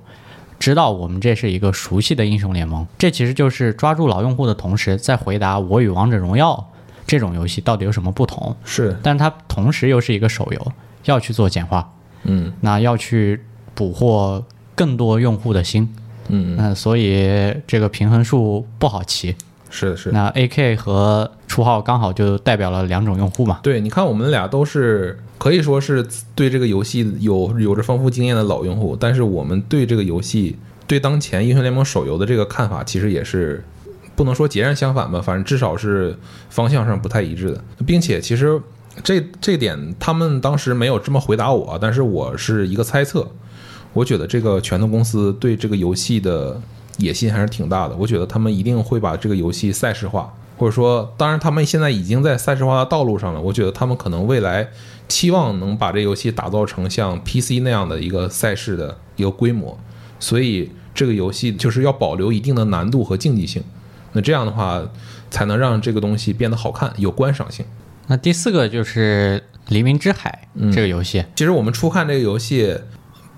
[0.58, 6.70] 知道我们这是一个熟悉的英雄联盟，这其实就是抓住老用户的同时，在回答我与王者荣耀
[7.06, 8.54] 这种游戏到底有什么不同。
[8.62, 10.72] 是，但它同时又是一个手游，
[11.06, 11.90] 要去做简化，
[12.24, 13.40] 嗯，那要去
[13.74, 14.44] 捕获
[14.74, 15.96] 更多用户的心，
[16.28, 19.34] 嗯，那所以这个平衡术不好骑。
[19.74, 20.12] 是的，是。
[20.12, 23.58] 那 A K 和初号刚好就代表了两种用户嘛？
[23.60, 26.06] 对，你看我们俩都是可以说是
[26.36, 30.56] 对这个游戏有有着丰富经验的老用户，但是我们对这个游戏，
[30.86, 33.64] 对当前英雄联盟手游的这个看法，其实也是
[34.14, 36.16] 不能说截然相反吧，反正至少是
[36.48, 38.60] 方向上不太一致的，并且其实
[39.02, 43.28] 这这点他们当时没有这么回答我，但是我是一个猜测，
[43.92, 46.60] 我觉得这个拳头公司对这个游戏的。
[46.98, 53.40] 野心还是挺大的，我觉得他们一定会把这个游戏赛事化，或者说，当然他们现在已经在赛事化的道路上了。
[53.40, 54.68] 我觉得他们可能未来
[55.08, 59.78] 期望能把这游戏打造成像 PC 那样的一个赛事的一个规模，
[60.20, 63.62] 所以这个游戏就是要保留一定的难度和竞技性。
[64.12, 64.80] 那这样的话，
[65.30, 67.66] 才能让这个东西变得好看、有观赏性。
[68.06, 72.78] 那第四个就是《黎明之海》这个游戏，其实我们初看这个游戏。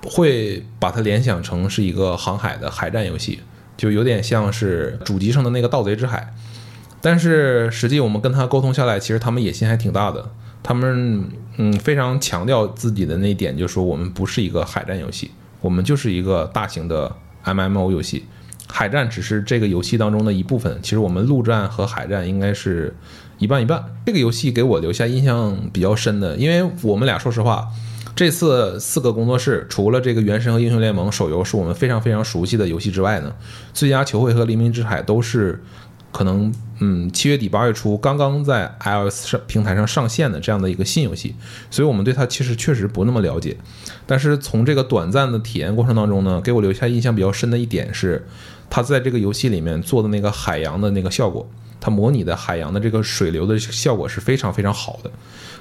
[0.06, 3.40] 会把它联想成是一个航海的海战游戏，
[3.76, 6.32] 就有点像是主机上的那个《盗贼之海》，
[7.00, 10.30] 但是实际我们跟他沟通下来，其实他们野心还挺大的。
[10.62, 17.14] 他们嗯非常强调自己的那一点，就是说我们不是一个海战游戏，我们就是一个大型的
[17.44, 18.24] MMO 游戏，
[18.68, 20.78] 海战只是这个游戏当中的一部分。
[20.82, 22.94] 其实我们陆战和海战应该是
[23.38, 23.84] 一半一半。
[24.06, 27.68] 这个游戏给我留下印象比较深的，因为我们俩说实话。
[28.16, 33.30] 这次四个工作室，除了这个《原神》和《英雄联盟》手游是我们非常非常熟悉的游戏之外呢，
[33.74, 35.62] 《最佳球会》和《黎明之海》都是
[36.10, 36.50] 可能
[36.80, 41.34] 嗯七月底八月初刚刚在 iOS 平台上上线的这样的一个新游戏，
[41.70, 43.54] 所以我们对它其实确实不那么了解。
[44.06, 48.26] 但是从这个短暂的体验过程当中呢，给我留下印象比较深的一点是，
[48.70, 51.46] 它在这个游戏里面做的那个海洋的那个效果，
[51.78, 55.10] 它模拟的海洋的这个水流的效果是非常非常好的。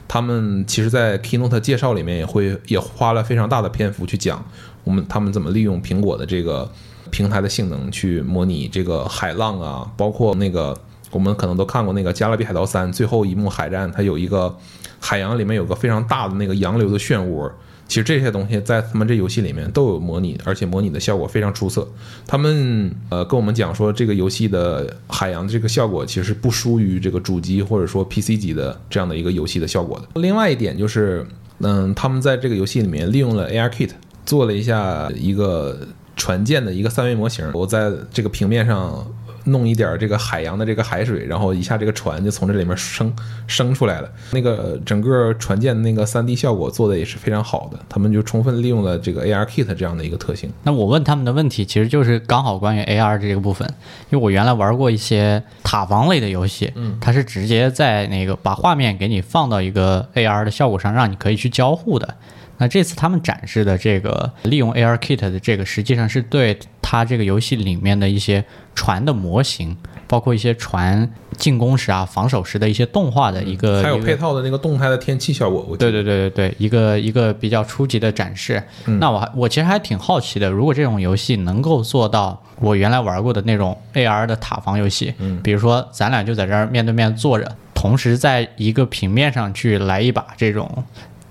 [0.07, 4.43] 他们其实，在 Keynote 介绍里面也会也花了非常大的篇幅去讲
[4.83, 6.71] 我们他们怎么利用苹果的这个
[7.11, 10.77] 平台的性能去模拟这个海浪啊，包括那个
[11.11, 14.55] 我们可能都看过那个《加勒比海盗三》最后一幕海战，它有一个
[14.99, 17.49] 海洋里面有个非常大的那个洋流的漩涡，
[17.87, 21.87] 其实这些东西在他们这游戏里面都有模拟，而且模拟的效果非常出色。
[22.25, 30.21] 他们呃跟我们讲说，这个游戏的海洋的这个效果其实不输于这个主机或者说 PC 级的这样的一个游戏的效果的。
[30.21, 31.25] 另外一点就是，
[31.59, 33.91] 嗯，他们在这个游戏里面利用了 AR Kit，
[34.25, 39.05] 做了一下一个船舰的一个三维模型，我在这个平面上。
[39.45, 43.13] 弄一点这个海洋的这个海水，然后一下这个船就从这里面升
[43.47, 44.09] 升出来了。
[44.31, 50.51] 那个整个船舰的那个三 D 效果做的也是非常好的，他们就充分利用了这个 AR Kit 这样的一个特性。
[50.63, 53.67] 那我问他们的问题其实就是刚好关于 AR 这个部分，
[54.09, 62.15] 因为我原来玩过一些塔防类的游戏，嗯，它是直接在那个把画面给你放到一个 AR 的效果上，让你可以去交互的。
[62.57, 69.75] 那这次他们展示的这个利用 AR Kit 的这个，实际上是对它这个游戏里面的一些船的模型，
[70.07, 78.61] 包括一些船进攻时啊、防守时的一些动画的一个，还有配套的那个动态的天气效果，对对对对对，一个一个比较初级的展示。
[78.85, 90.83] 那我还我其实还挺好奇的，如果这种游戏能够做到我原来玩过的那种 AR 的塔防游戏，嗯，比如说咱俩就在这儿面对面坐着，同时在一个平面上去来一把这种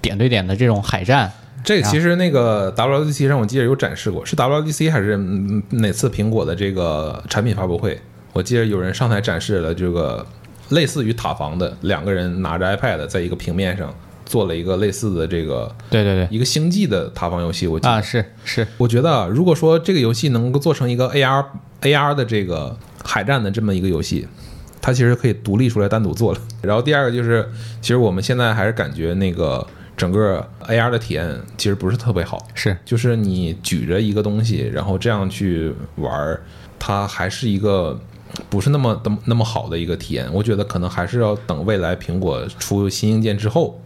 [0.05, 1.33] 点对点的这种海战，
[1.65, 7.99] 这个其实那个 WDC 上我记得有展示过，是 WDC 还是嗯哪次苹果的这个产品发布会？
[8.33, 10.25] 我记得有人上台展示了这个
[10.69, 13.95] 类似于塔防的两个人拿着 iPad 在一个平面上
[14.27, 17.67] 做了一个类似的这个对对对，一个星际的塔防游戏。
[17.67, 21.45] 我记得啊是是，我觉得啊，如果说这个游戏能够做成一个 AR
[21.83, 24.27] AR 的这个海战的这么一个游戏，
[24.81, 26.41] 它其实可以独立出来单独做了。
[26.63, 27.49] 然后第二个就是，
[27.81, 29.65] 其实我们现在还是感觉那个
[29.97, 36.41] 整个 AR 的体验其实不是特别好，是就是你举着一个东西，然后这样去玩，
[36.79, 38.01] 它还是一个。
[38.51, 43.81] 不是那么那么那么好的一个体验，我觉得可能还是要等未来苹果出新硬件之后，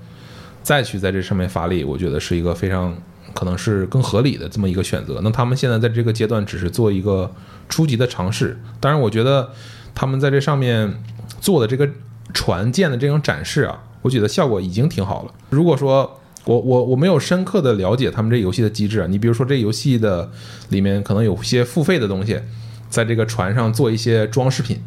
[0.62, 2.96] 再去在这上面发力，我觉得是一个非常
[3.34, 5.20] 可能是更合理的这么一个选择。
[5.22, 7.30] 那他们现在在这个阶段只是做一个
[7.68, 9.50] 初级的尝试，当然，我觉得
[9.94, 10.94] 他们在这上面
[11.42, 11.86] 做的这个
[12.32, 15.32] 船舰的这种展示啊，我觉得效果已经挺好了。
[15.50, 20.30] 如果说我我我没有深刻的了解他们这游戏的机制啊，你比如说这游戏的
[20.70, 22.40] 里面可能有些付费的东西，
[22.88, 24.80] 在这个船上做一些装饰品。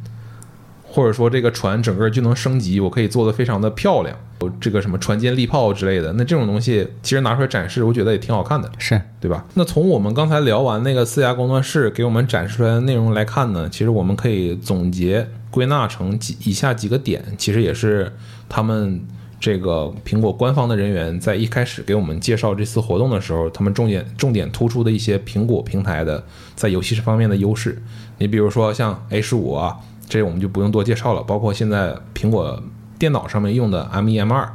[0.93, 9.45] 或者说这个船整个就能升级，我可以做的非常的漂亮，有这个什么船舰利炮之类的，那这种东西其实拿出来展示，我觉得也挺好看的，是对吧？
[9.53, 18.11] 那从我们刚才聊完那个四家工作室给我们展示出来的内容来看呢，其实我们可以总结归纳成几以下几个点，其实也是
[18.49, 19.05] 他们
[19.39, 26.23] 这个苹果官方的人员在一开始给我们介绍这次活动的时候，他们重点重点突出的一些苹果平台的
[26.55, 27.79] 在游戏方面的优势。
[28.17, 29.77] 你比如说像 A 十五啊。
[30.09, 32.61] 这我们就不用多介绍了，包括现在苹果
[32.99, 34.49] 电脑上面用的 M1、M2，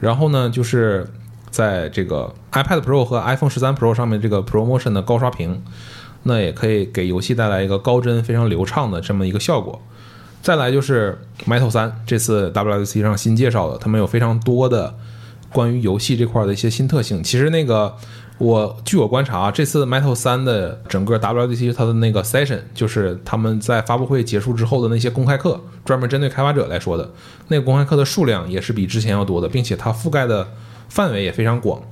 [0.00, 1.06] 然后呢，就是
[1.50, 5.62] 在这个 iPad Pro 和 iPhone 13 Pro 上面这个 ProMotion 的高刷屏，
[6.22, 9.82] 那也可以给游戏带来一个高帧、非常流畅的这么一个效果。
[10.42, 14.94] 再来就是 Metal 3，这次 WWDC 上新介绍的，他们有非常多的
[15.52, 17.22] 关于游戏这块的一些新特性。
[17.22, 17.96] 其实那个。
[18.40, 27.10] 我据我观察啊，这次 Metal 三的整个 WWDC 它的那个 session，就是他们在发布会结束之后的那些公开课，专门针对开发者来说的
[27.48, 30.46] 那个公开课的数量也是比之前要多的，并且它覆盖的
[30.88, 31.82] 范围也非常广。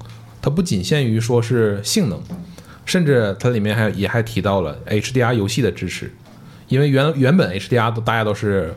[0.41, 2.23] 它不仅限于说是性能，
[2.85, 6.15] 甚至它里面还也还提到了 HDR 游戏的支持，
[6.69, 8.75] 因为原原本 HDR 都大家都是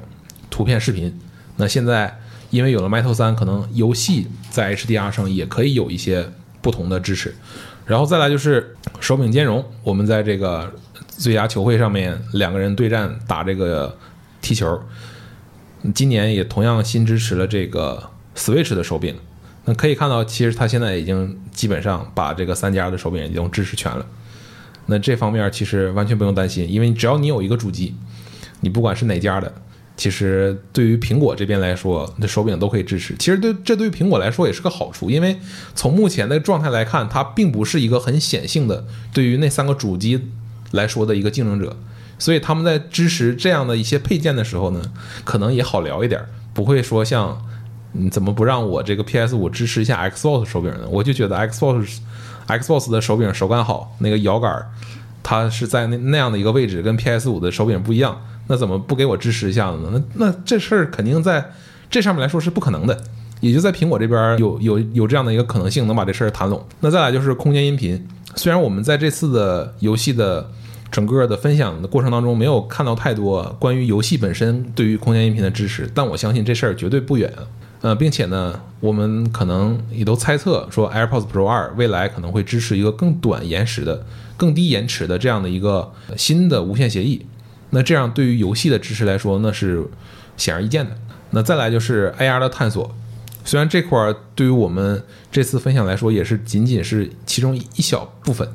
[0.50, 1.20] 图片视频，
[1.58, 6.30] 那现在因为有了 Metal 三，可能游戏在 HDR 上也可以有一些。
[6.62, 7.34] 不同的支持，
[7.86, 9.64] 然后再来就是手柄兼容。
[9.82, 10.70] 我们在这个
[11.08, 13.98] 最佳球会上面两个人对战打这个
[14.42, 14.78] 踢球，
[15.96, 19.16] 今年也同样新支持了这个 Switch 的手柄。
[19.64, 24.06] 那可以看到，其实它现在已经基本上把这个三家的手柄已经支持全了。
[24.90, 27.96] 那这方面其实完全不用担心，因为只要你有一个主机，
[28.62, 29.54] 你不管是哪家的。
[29.96, 33.14] 其实对于苹果这边来说，那手柄都可以支持。
[33.20, 35.38] 其实对这对于苹果来说也是个好处，因为
[35.76, 40.30] 从目前的状态来看，它并不是一个很显性的对于那三个主机
[40.72, 41.76] 来说的一个竞争者。
[42.18, 44.82] 所以他们在支持这样的一些配件的时候呢，
[45.26, 46.22] 可能也好聊一点，
[46.54, 47.46] 不会说像
[47.92, 50.88] 你怎么不让我这个 PS 五支持一下 Xbox 手柄呢？
[50.90, 51.98] 我就觉得 Xbox
[52.58, 54.66] Xbox 的手柄手感好，那个摇杆
[55.22, 58.20] 它是在那那样的一个位置，跟 PS 五的手柄不一样。
[58.48, 60.04] 那怎么不给我支持一下子呢？
[60.16, 61.52] 那那这事儿肯定在
[61.88, 63.00] 这上面来说是不可能的，
[63.42, 66.66] 也就在苹果这边有有有这样的一个可能性，能把这事儿谈拢。
[66.80, 70.50] 那再来就是空间音频，虽然我们在这次的游戏的
[70.90, 77.32] 整个的分享的过程当中没有看到太多关于游戏本身对于空间音频的支持，但我相信这事儿绝对不远。
[77.82, 87.26] 呃，并且呢，我们可能也都猜测说，AirPods Pro 二未来可能会支持一个更短延时的、更低延迟的这样的一个新的无线协议。
[87.70, 89.86] 那这样对于游戏的支持来说，那是
[90.36, 90.98] 显而易见的。
[91.32, 92.94] 那再来就是 AR 的探索，
[93.46, 98.50] 虽然这块儿对于我们这次分享来说，也是仅仅是其中一小部分，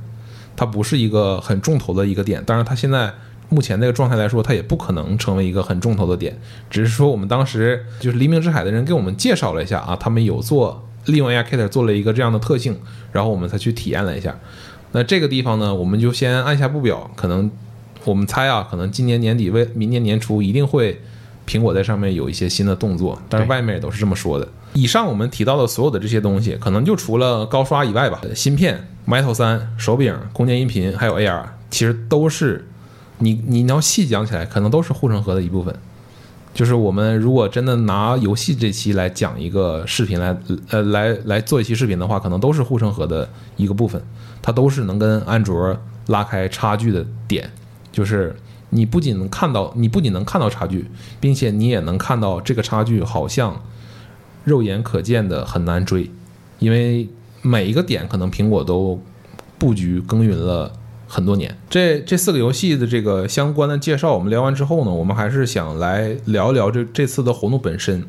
[0.55, 2.45] 它不是一个很重头的一个点。
[2.45, 3.15] 当然，它现在。
[3.51, 6.37] 目前这个状态来说，它也不可能成为一个很重头的点，
[6.69, 12.77] 只是说我们当时就是黎明之海的人给我们介绍了一下啊，他们有做利用 AirKit 做了一个这样的特性，
[13.13, 14.37] 然后我们才去体验了一下。
[14.93, 17.51] 那这个地方呢，我们就先按下不表，可能
[18.05, 21.01] 我们猜啊，可能今年年底为明年年初一定会
[21.47, 24.49] 苹果在上面有一些新的动作，但是外面也都是这么说的。
[24.73, 32.67] 以上我们提到的所有的这些东西，可能就除了高刷以外吧，芯片、Metal 三、手柄、空间音频还有 AR，其实都是。
[33.19, 35.75] 你你要细讲起来，可能都是护城河的一部分。
[36.53, 40.37] 就是我们如果真的拿游戏这期来讲一个视频来，
[40.69, 44.01] 呃，来来做一期视频的话，可能都是护城河的一个部分。
[44.41, 47.51] 它都是能跟安卓拉开差距的点。
[47.91, 48.37] 就是
[48.71, 50.87] 你不仅能看到，你不仅能看到差距，
[51.19, 53.61] 并且你也能看到这个差距好像
[54.45, 56.09] 肉眼可见的很难追，
[56.61, 57.09] 因为
[57.43, 59.03] 每一个点可能苹果都
[59.59, 60.73] 布局耕耘了。
[61.07, 68.03] 很多年，这这四个游戏的这个相关的介绍，我们聊完之后呢，我们还是想来聊一聊这这次的活动本身，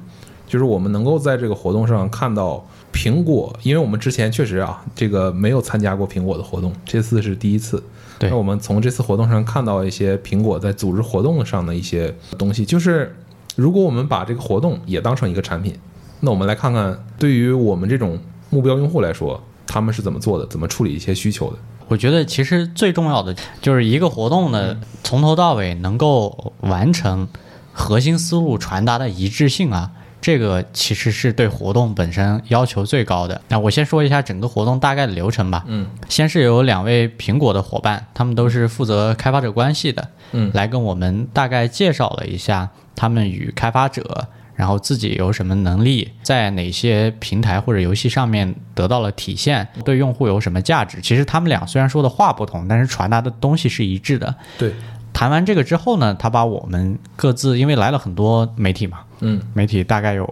[0.47, 7.83] 就是我们能够在这个活动上看到苹果，因为我们之前确实啊，这个没有参加过苹果的活动，这次是第一次。
[8.17, 13.13] 对，那我们从这次活动上看到一些苹果在组织活动上的一些东西，就是
[13.57, 15.75] 如果我们把这个活动也当成一个产品，
[16.21, 18.17] 那我们来看看对于我们这种
[18.49, 21.57] 目标用户来说，他们是怎么做的，怎么处理一些需求的。
[21.87, 27.27] 我觉得其实最重要的就是一个活动呢，从头到尾能够完成
[27.73, 33.41] 核心思路传达的一致性啊，这个其实是对活动本身要求最高的。
[33.49, 35.63] 那我先说一下整个活动大概的流程吧。
[35.67, 44.27] 嗯，先是有两位苹果的伙伴，他们都是负责开发者关系的，嗯，来跟我们大概介绍了一下他们与开发者。
[44.55, 51.01] 然后自己有什么能力，在哪些平台或者游戏上面得到了体现，对用户有什么价值？
[51.01, 54.33] 其实他们俩虽然说的话不同，但是传达的东西是一致的。
[54.57, 54.71] 对，
[55.11, 60.23] 谈完这个之后呢，他把我们各自，因为来了很多媒体嘛，嗯，媒体大概有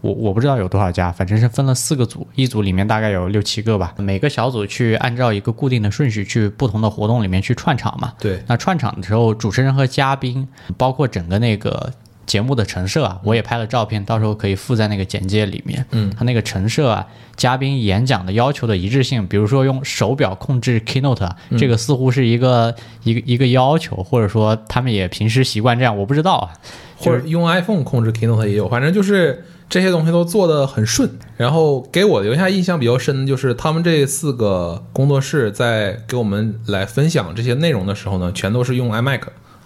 [0.00, 8.12] 我我不知道有多少家，反正是分了四个组，一组里面大概有六七个吧，每个小组去按照一个固定的顺序去不同的活动里面去串场嘛。
[8.20, 11.92] 对，那串场的时候，主持人和嘉宾，包括整个那个。
[12.26, 15.84] 节目的陈设啊，我也拍了照片，到时候可以附在那个简介里面。
[15.90, 17.06] 嗯，他那个陈设啊，
[17.36, 26.52] 嘉宾演讲的要求的一致性，比如说用手表控制 Keynote，这个似乎是一个一个一个要求，或者说他们也平时习惯这样，我不知道啊。
[26.96, 31.10] 或者用 iPhone 控制 Keynote 也有，反正就是这些东西都做得很顺。
[31.36, 39.22] 然后给我留下印象比较深的就是他们这四个工作室在给我们来分享这些内容的时候呢，全都是用 iMac。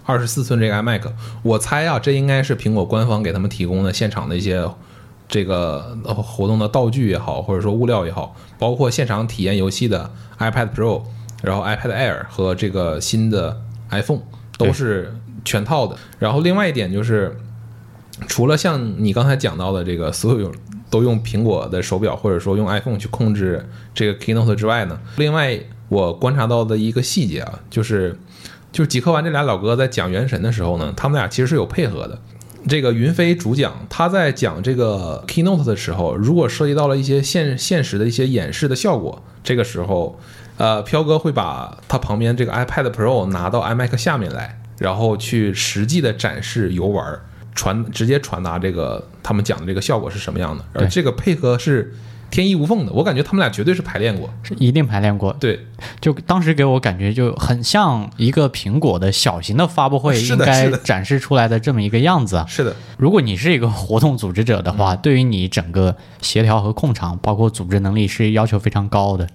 [0.07, 1.01] 二十四寸这个 iMac，
[1.43, 4.65] 我猜啊，这应该是苹果官方给他们提供的现场的一些
[5.27, 11.03] 这个活动的道具也好，或者说物料也好，包括现场体验游戏的 iPad Pro，
[11.43, 14.21] 然后 iPad Air 和这个新的 iPhone
[14.57, 15.97] 都是全套的。
[16.19, 17.37] 然后另外一点就是，
[18.29, 20.49] 除了像你刚才讲到的这个所有
[20.89, 28.17] 都用苹果的手表或者说用 iPhone 去控制这个 Keynote 之外呢，另外我观察到的一个细节啊，就是。
[28.71, 32.19] 就是极客玩这俩老哥在讲《原神》的时候呢，他们俩其实是有配合的。
[32.67, 40.19] 这个云飞主讲他在讲这个 keynote 的时候，如果涉及到了一些现现实的一些演示的效果，这个时候，
[40.57, 47.19] 呃，飘哥会把他旁边这个 iPad Pro 拿到 iMac 下面来，然后去实际的展示游玩，
[47.55, 50.63] 传直接传达这个他们讲的这个效果是什么样的。
[50.73, 51.93] 而这个配合是。
[52.29, 55.31] 天衣无缝的，我感觉他们俩绝对是排练过，是一定排练过。
[55.39, 55.59] 对，
[56.01, 62.45] 就当时给我感觉就很像一个苹果的小型的发布会 应该展示出来的这么一个样子啊。
[62.47, 69.27] 是的，如果你是一个活动组织者的话，对于你整个协调和控场，包括组织能力是要求非常高的。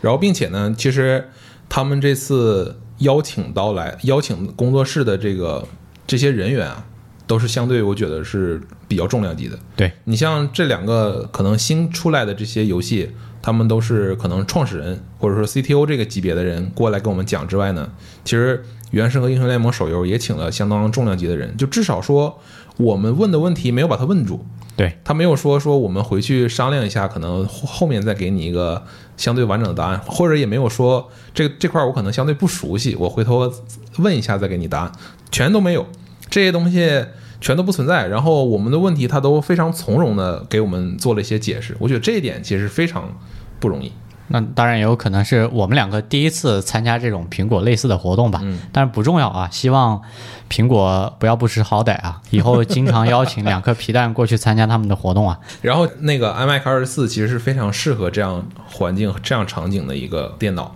[0.00, 1.28] 然后，并且呢，其实
[1.68, 5.66] 他们这次邀请到来邀请工作室的这个
[6.06, 6.84] 这些人员啊。
[7.28, 9.56] 都是相对，我觉得是比较重量级的。
[9.76, 13.10] 对你像这两个可能新出来的这些游戏，
[13.40, 17.88] 他们都是可能创始人或者说 CTO 这个级别的人过来跟我们讲之外呢，
[18.24, 22.40] 其实《原神》和《英雄联盟》手游也请了相当重量级的人，就至少说
[22.78, 24.44] 我们问的问题没有把他问住。
[24.74, 28.80] 对他没有说说我们回去商量一下，可能后面再给你一个
[29.16, 33.52] 相对完整的答案，或者也没有说这这块我可能相对不熟悉，我回头
[33.98, 34.92] 问一下再给你答案，
[35.32, 35.84] 全都没有。
[36.30, 37.04] 这些东西
[37.40, 38.06] 全都不存在。
[38.06, 41.76] 然后我们的问题，他都非常从容的给我们做了一些解释。
[41.78, 43.16] 我觉得这一点其实非常
[43.60, 43.92] 不容易。
[44.30, 49.48] 那当然也有可能是我们两个第一次参加这种苹果类似的活动吧，嗯但是不重要啊。
[49.50, 50.02] 希望
[50.50, 55.40] 苹果不要不识好歹啊，以后经常邀请两颗皮蛋过去参加他们的活动啊。
[55.62, 60.74] 然后那个 iMac 二十四其实是非常适合这样环境、这样场景的一个电脑。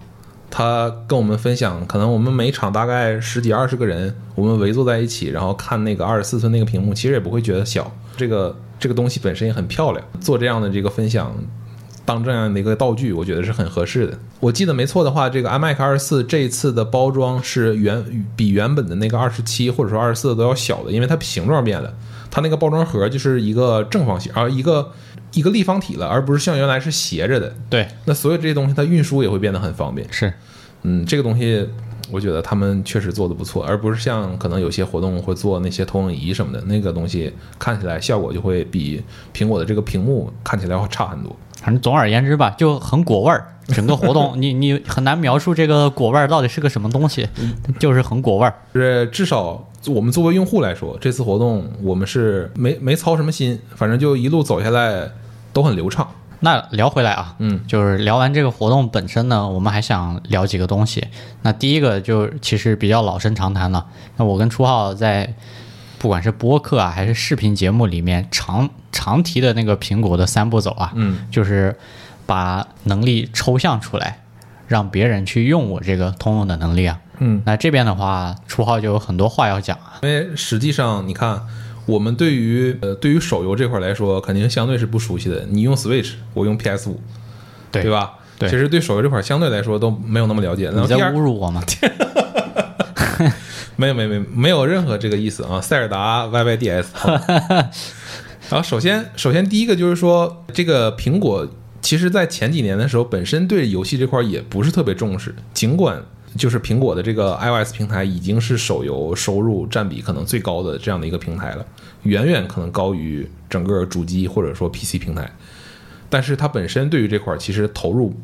[0.54, 7.90] 他跟我们分享，可能我们每场大概十几二十个人，我们围坐在一起，然后看那个二十四寸那个屏幕，其实也不会觉得小。
[8.18, 11.34] 这个这个东西本身也很漂亮，做这样的这个分享，
[12.04, 14.18] 当这样的一个道具，我觉得是很合适的。
[14.40, 21.94] 我记得没错的话，这个 iMac 二十四这一次的包装是原比原本的那个二十七或者说二十四都要小的，因为它形状变了，
[22.30, 24.90] 它那个包装盒就是一个正方形啊，一个
[25.32, 27.54] 一个立方体了，而不是像原来是斜着的。
[27.70, 30.06] 对，那所有这些东西它运输也会变得很方便。
[30.10, 30.32] 是，
[30.82, 31.66] 嗯，这个东西
[32.10, 39.02] 我觉得他们确实做的不错，而不是像可能有些活动会做那些投影仪什么的，那个东西看起来效果就会比
[39.34, 41.34] 苹果的这个屏幕看起来会差很多。
[41.56, 43.48] 反正总而言之吧，就很果味儿。
[43.68, 47.28] 整个活动你你很难描述这个果味儿到底是个什么东西，
[47.78, 48.52] 就是很果味儿。
[48.74, 55.08] 是至少我们作为用户来说，这次活动我们是没没操什么心，反正就一路走下来
[55.52, 56.08] 都很流畅。
[56.40, 61.06] 那聊回来啊，嗯，就是聊完这个活动本身呢，我们还想聊几个东西。
[61.42, 63.86] 那第一个就其实比较老生常谈了。
[64.16, 65.34] 那我跟初浩在
[65.98, 71.78] 不管是播客啊还是视频节目里面常常提的那个苹果的三步走啊，嗯，就是
[72.26, 74.24] 把能力抽象出来，
[74.66, 76.98] 让别人去用我这个通用的能力啊。
[77.18, 80.00] 嗯，那这边的话，初浩就有很多话要讲啊。
[80.02, 81.40] 因为实际上你看，
[81.86, 85.44] 我们对于呃对于手游这块来说，肯定相对是不熟悉的。
[85.50, 87.00] 你用 Switch，我用 PS 五，
[87.70, 88.12] 对吧？
[88.38, 90.70] 对其实对手游这块相对来说都没有那么了解。
[90.70, 91.62] 然你在侮辱我吗？
[93.76, 95.60] 没有没有没有没有任何这个意思啊！
[95.60, 97.10] 塞尔达 YYDS 好。
[98.50, 101.48] 然后首先首先第一个就是说，这个苹果
[101.80, 106.02] 其实在前几年的时候，本身对游戏这块也不是特别重视，尽管。
[106.36, 111.66] 就是苹果的这个 iOS 平台已经是手游收入占比可能最高的这样的一个平台了，
[112.04, 115.30] 远远可能高于整个主机或者说 PC 平台。
[116.08, 118.14] 但是它本身对于这块其实投入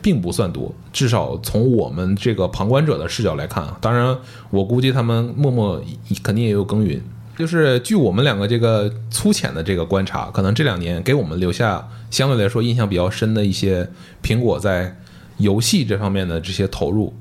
[0.00, 4.16] 并不算多，至少从我们这个旁观者的视角来看啊，当然
[4.50, 5.82] 我估计他们默默
[6.22, 7.02] 肯定也有耕耘。
[7.36, 13.88] 就是据我们两个这个粗浅的这个观察，可能这两年给我们留下相对来说印象比较深的一些
[14.22, 14.96] 苹果在
[15.36, 17.14] 游戏这方面的这些投入。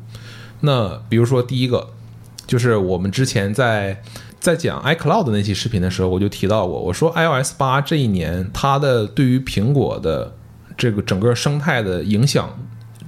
[0.62, 1.90] 那比如说第一个，
[2.46, 4.02] 就是我们之前在
[4.40, 10.36] 在讲 iCloud 那期视频的时候，我就提到过，我说 iOS 八这一年它的对于苹果的
[10.78, 12.58] 这个整个生态的影响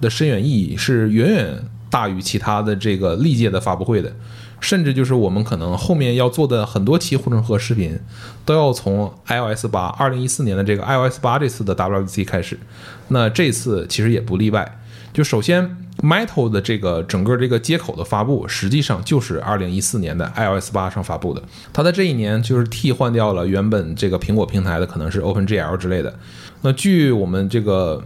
[0.01, 4.13] 的深远意义是远远大于其他的这个历届的发布会的，
[4.59, 7.99] 甚至就是我们可能后面要做的很多期护城河视频，
[8.45, 12.59] 都要从 iOS 八二零一四年的这个 iOS 八这次的 WWC 开始，
[13.07, 14.78] 那这次其实也不例外。
[15.11, 21.41] 就首先，Metal 的这个整个这个接口的发布，实际上就是二零一四年的 iOS 八上发布的。
[21.73, 26.17] 它在这一年就是替换掉了原本这个苹果平台的可能是 OpenGL 之类的。
[26.61, 28.03] 那据我们这个，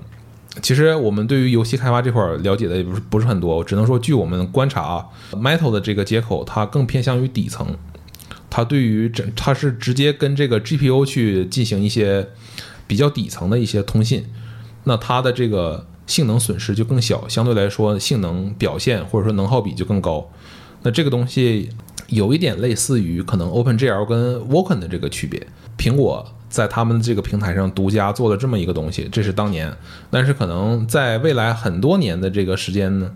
[0.62, 7.76] 其实我们对于游戏开发这块了解的也不是不是很多，只能说据我们观察啊，Metal 的这个接口它更偏向于底层，
[8.50, 12.30] 它对于整它是直接跟这个 GPU 去进行一些
[12.88, 14.26] 比较底层的一些通信，
[14.86, 15.86] 那它的这个。
[16.06, 20.30] 性能损失就更小，相对来说性能表现或者说能耗比就更高。
[20.82, 21.70] 那这个东西
[22.08, 25.48] 有一点类似于可能 OpenGL 跟 Vulkan 的这个区别。
[25.78, 29.74] 苹果在他们这个平台上独家做了这么一个东西，这是当年。
[30.10, 33.10] 但是可能在未来很多年的这个时间呢，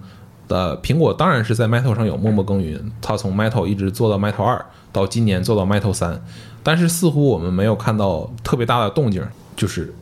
[0.47, 6.23] 呃，苹果当然是在 Metal 上有默默耕耘，它从 Metal 一直做到 Metal 二，到今年做到 Metal 三。
[6.63, 9.21] 但是似乎我们没有看到特别大的动静，
[9.57, 9.93] 就是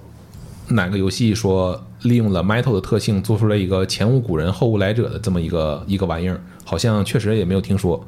[0.68, 1.84] 哪个游戏说。
[2.06, 8.06] 利用了 Metal 的特性，做出了一个前无古人后无来者的这么一个一个玩意儿，好像确实也没有听说。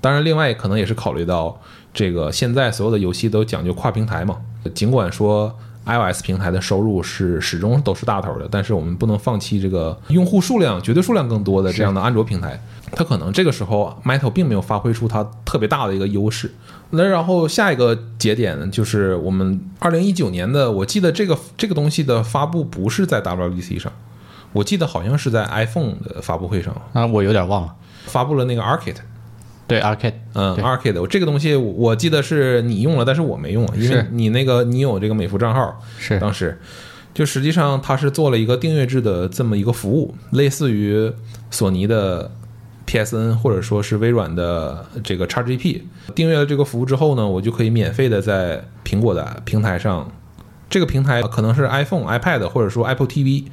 [0.00, 1.60] 当然，另外可能也是考虑到
[1.92, 4.38] 这个现在所有的游戏都讲究跨平台嘛。
[4.74, 12.62] 尽管说 iOS 平台的收入是始终都是大头的，但是我们不能放弃这个用户数量绝对数量更多的这样的安卓平台。
[12.92, 16.50] 它可能这个时候 Metal 并没有发挥出它特别大的一个优势。
[16.90, 23.92] 那然后下一个节点呢，就是我们二零一九年的，我记得这个这个东西的发布不是在 WWDC 上，
[24.52, 27.74] 我记得好像是在 iPhone 的发布会上啊，我有点忘了，
[28.06, 28.96] 发布了那个 Arcade，
[29.66, 36.60] 对 Arcade，嗯对，Arcade，我这个东西我记得是你用了，但是我没用，因为你那个你有这个美服账号，是当时。
[37.12, 41.12] 就实际上它是做了一个订阅制的这么一个服务，类似于
[41.50, 42.30] 索尼的
[42.90, 45.82] PSN 或者说是微软的这个 XGP。
[46.12, 50.10] 订阅了这个服务之后呢，我就可以免费的在苹果的平台上，
[50.68, 53.44] 这个平台可能是 iPhone、iPad 或者说 Apple TV，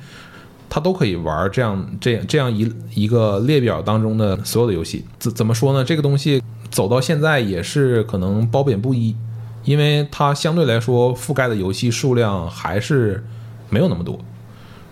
[0.67, 5.05] 它都可以玩这样这样这样一一个列表当中的所有的游戏。
[5.19, 5.83] 怎怎么说呢？
[5.83, 9.15] 这个东西走到现在也是可能褒贬不一，
[9.63, 13.23] 因为它相对来说覆盖的游戏数量还是
[13.69, 14.19] 没有那么多。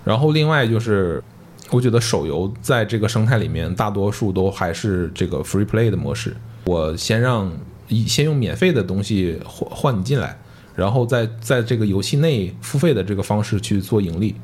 [0.03, 1.23] 然后另外就是，
[1.71, 6.35] 我觉得手游在这个生态里面，大多数都还是这个 free play 的模式。
[6.65, 7.51] 我先让
[7.87, 10.37] 以先用免费的东西换换你进来，
[10.75, 14.35] 然后再在这个游戏内付费的这个方式去做盈利。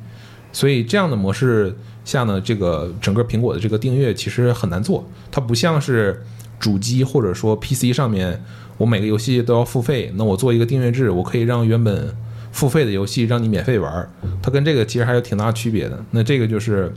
[0.52, 6.22] 所以这样的模式下呢，这个整个苹果的这个订阅其实很难做，它不像是
[6.58, 8.44] 主机或者说 PC 上面，
[8.76, 12.14] 我每个游戏都要付费，那我做一个订阅制，我可以让原本
[12.52, 14.08] 付费的游戏让你免费玩，
[14.40, 15.98] 它跟这个其实还有挺大区别的。
[16.12, 16.92] 那这个就是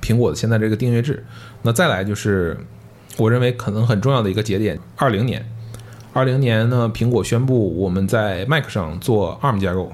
[0.00, 1.24] 苹果的现在这个订阅制。
[1.62, 2.56] 那再来就是
[3.16, 5.44] 我认为可能很重要的一个节点，二零年，
[6.12, 9.92] 二零年呢，苹果宣布我们在 Mac 上做 ARM 架构，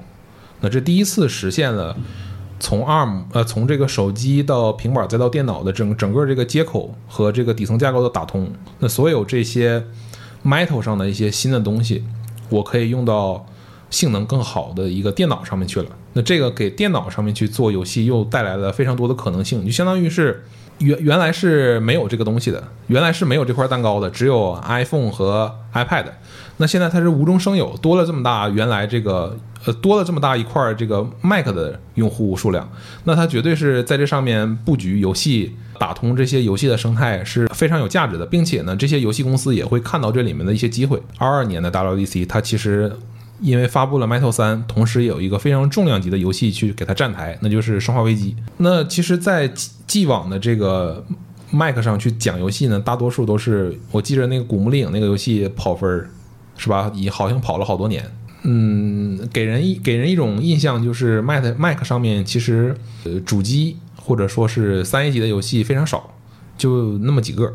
[0.61, 1.97] 那这第一次实现了。
[2.59, 9.85] 从 ARM 呃，从这个手机到平板再到电脑的整整个这个接口和这个底层架构的打通，那所有这些
[10.43, 12.03] Metal 上的一些新的东西，
[12.49, 13.45] 我可以用到
[13.91, 15.89] 性能更好的一个电脑上面去了。
[16.15, 20.45] 那这个给电脑上面去做游戏又带来了非常多的可能性，就相当于是
[20.79, 26.07] 原原来是没有这个东西的，原来是没有这块蛋糕的，只有 iPhone 和 iPad。
[26.59, 32.67] 那现在它是无中生有，多了这么大，原来这个呃多了这么大一块这个 Mac 的用户数量，
[33.05, 41.03] 那它绝对是在这上面布局游戏，打通这些游戏的生态是非常有价值的，并且呢，这些游戏公司也会看到这里面的一些机会。
[41.19, 42.91] 二二年的 WDC，它其实
[43.41, 48.37] 因为发布了 Metal 三，同时也有一个非常重量级的游戏去给它站台，那就是《生化危机》。
[48.59, 49.53] 那其实，在
[49.87, 51.05] 既往的这个
[51.51, 56.11] Mac 上去讲游戏呢，大多数都是我记着那个《古墓丽影》那个游戏跑分儿。
[56.59, 56.91] 是吧？
[56.95, 58.03] 也好像跑了好多年，
[58.43, 62.75] 嗯，给人一给人一种印象就是 Mac Mac 上面其实
[63.05, 66.15] 呃主机或者说是三 A 级的游戏非常少，
[66.57, 67.53] 就那么几个。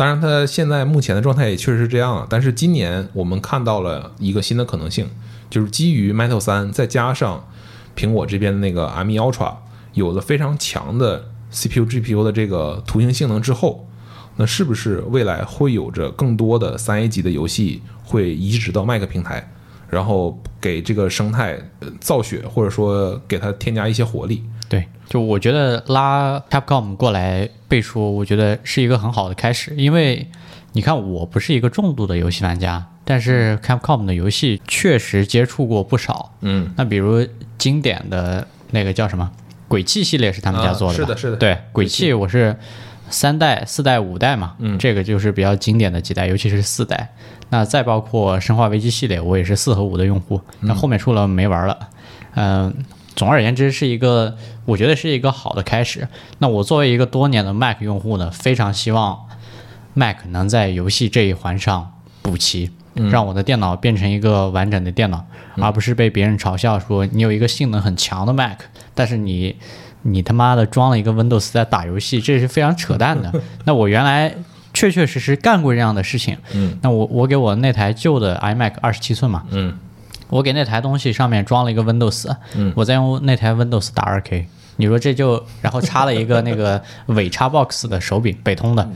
[0.00, 2.26] 当然，它现在目前的状态也确实是这样。
[2.30, 5.06] 但是今年我们看到了一个新的可能性，
[5.50, 7.46] 就是基于 Metal 三再加上
[7.94, 9.56] 苹果这边的那个 M1 Ultra
[9.92, 13.86] 有了非常强的 CPU GPU 的这个图形性能之后。
[14.36, 19.52] 那是不是未来会有着更多的三 A 级的游戏会移植到 Mac 平台，
[19.90, 21.58] 然后给这个生态
[22.00, 24.44] 造血，或者说给它添加一些活力？
[25.10, 29.74] 对，就我觉得拉 Capcom 过来背书，我觉得是一个很好的开始。
[29.76, 30.26] 因为
[30.72, 36.32] 你看，我不是一个重度的游戏玩家，但是 Capcom 的游戏确实接触过不少。
[36.42, 37.26] 嗯，那比如
[37.58, 39.28] 经典的那个叫什么
[39.68, 41.36] 《鬼泣》系列是他们家做的、啊，是的，是的。
[41.36, 42.56] 对，《鬼泣》我是。
[43.12, 47.12] 三代、四代、五代嘛，嗯，这个就是比较经典的几代，尤其是四代。
[47.48, 50.40] 那再包括《生化危机》系列，我也是四和五的用户。
[50.60, 51.76] 那后面出了没玩了。
[52.36, 52.72] 嗯，
[53.14, 56.08] 总而言之是一个，我觉得是一个好的开始。
[56.38, 59.26] 那我作为一个多年的 Mac 用户呢，非常希望
[59.94, 61.92] Mac 能在游戏这一环上
[62.22, 65.24] 补齐，让我的电脑变成一个完整的电脑，
[65.56, 68.58] 而不是被别人嘲笑说你有一个性能很强的 Mac，
[68.94, 69.56] 但是你。
[70.02, 73.30] 你他妈的装了一个 Windows 在打游戏，这是非常扯淡的。
[73.66, 74.34] 那我原来
[74.72, 76.38] 确确实实干过这样的事情。
[76.54, 79.76] 嗯，那我我给我那台旧的 iMac 二十七寸嘛，嗯，
[80.30, 84.46] 我给那台东西上面装了一个 Windows，嗯，我再用那台 Windows 打二 K。
[84.76, 88.88] 你说这就然后插了一个那个 伪插 box 的手柄，北通的。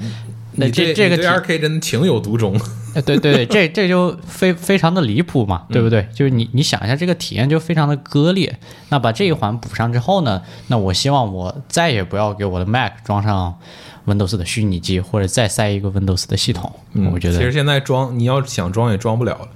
[0.57, 2.59] 那这这个二 K 真情有独钟。
[3.05, 6.07] 对对对，这这就非非常的离谱嘛，对不对？
[6.14, 8.57] 就是你你想一下，这个体验就非常的割裂。
[8.89, 13.59] 那把这一环补上之后呢，那我希望我再也不要给我的 Mac 装上
[14.07, 16.72] Windows 的虚拟机，或者再塞一个 Windows 的系统。
[16.93, 19.49] 嗯，我觉得其实现在装，你要想装也装不了了。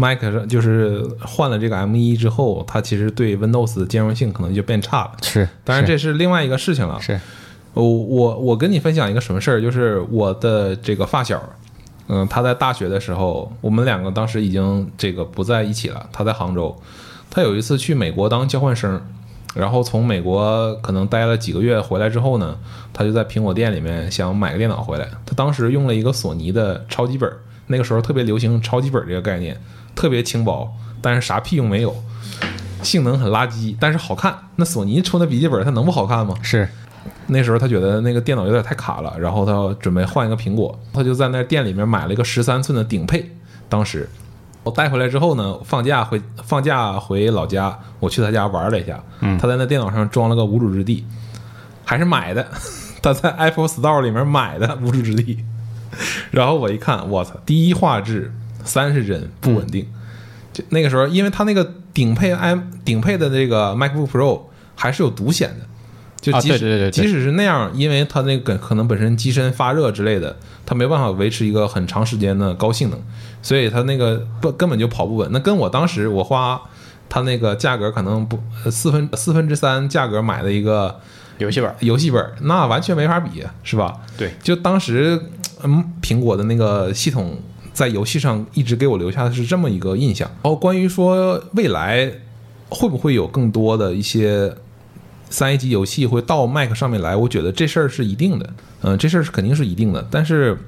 [0.00, 5.12] Mac 就是换了这个 M1 之后，它其实对 Windows 的兼容性可能就变差了。
[5.22, 6.98] 是，当然这是另外一个事情了。
[7.00, 7.20] 是，
[7.74, 11.40] 我我我跟你分享一个什么事儿，就是我的这个发小。
[12.12, 16.08] 嗯，他在大学的时候，我们两个当时已经这个不在一起了。
[16.10, 16.76] 他在杭州，
[17.30, 19.00] 他有一次去美国当交换生，
[19.54, 22.56] 然后从美国可能待了几个月，回来之后呢，
[22.92, 25.08] 他就在苹果店里面想买个电脑回来。
[25.24, 27.32] 他当时用了一个索尼的超级本，
[27.68, 29.56] 那个时候特别流行超级本这个概念，
[29.94, 31.94] 特别轻薄，但是啥屁用没有，
[32.82, 34.36] 性能很垃圾，但是好看。
[34.56, 36.34] 那索尼出的笔记本，它能不好看吗？
[36.42, 36.68] 是。
[37.28, 43.30] 那时候他觉得那个电脑有点太卡了，然后他准备换一个苹果，他就在那店里面买了一个十三寸的顶配。
[43.68, 44.08] 当时
[44.64, 49.02] 我带回来之后呢，放假回放假回老家，我去他家玩了一下，
[49.40, 51.06] 他在那电脑上装了个无主之地，
[51.84, 52.46] 还是买的，
[53.00, 55.36] 他在 Apple Store 里面买的《无主之地》，
[56.32, 58.32] 然后我一看，我操，第一画质
[58.64, 59.86] 三十帧不稳定。
[60.52, 64.42] 就那个时候，因为它那个顶配 i 顶配的那个 MacBook Pro
[64.74, 65.66] 还是有独显的，
[66.20, 70.36] 就啊即使、即使是那样，因为它那个可能本身机身发热之类的，
[70.66, 72.98] 它没办法维持一个很长时间的高性能，
[73.40, 75.28] 所以它那个不根本就跑不稳。
[75.32, 76.60] 那跟我当时我花
[77.08, 81.00] 它那个价格可能不呃四分四分之三价格买的一个
[81.38, 84.00] 游戏本，游戏本儿，那完全没法比，是吧？
[84.18, 85.20] 对，就当时，
[85.62, 87.38] 嗯，苹果的那个系统
[87.80, 90.30] 在游戏上一直给我留下的是这么一个印象。
[90.42, 92.12] 然后关于说未来
[92.68, 94.54] 会不会有更多的一些
[95.30, 98.52] 三 A 级游戏会到 Mac 上面来，我觉得这事儿是一定的，
[98.82, 100.06] 嗯、这事儿是肯定是一定的。
[100.10, 100.58] 但是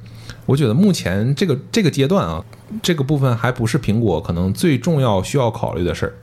[0.46, 2.42] 我觉得目前这个这个阶段啊，
[2.82, 6.14] 这个部分还不是苹果可能最重要需要考虑的事儿。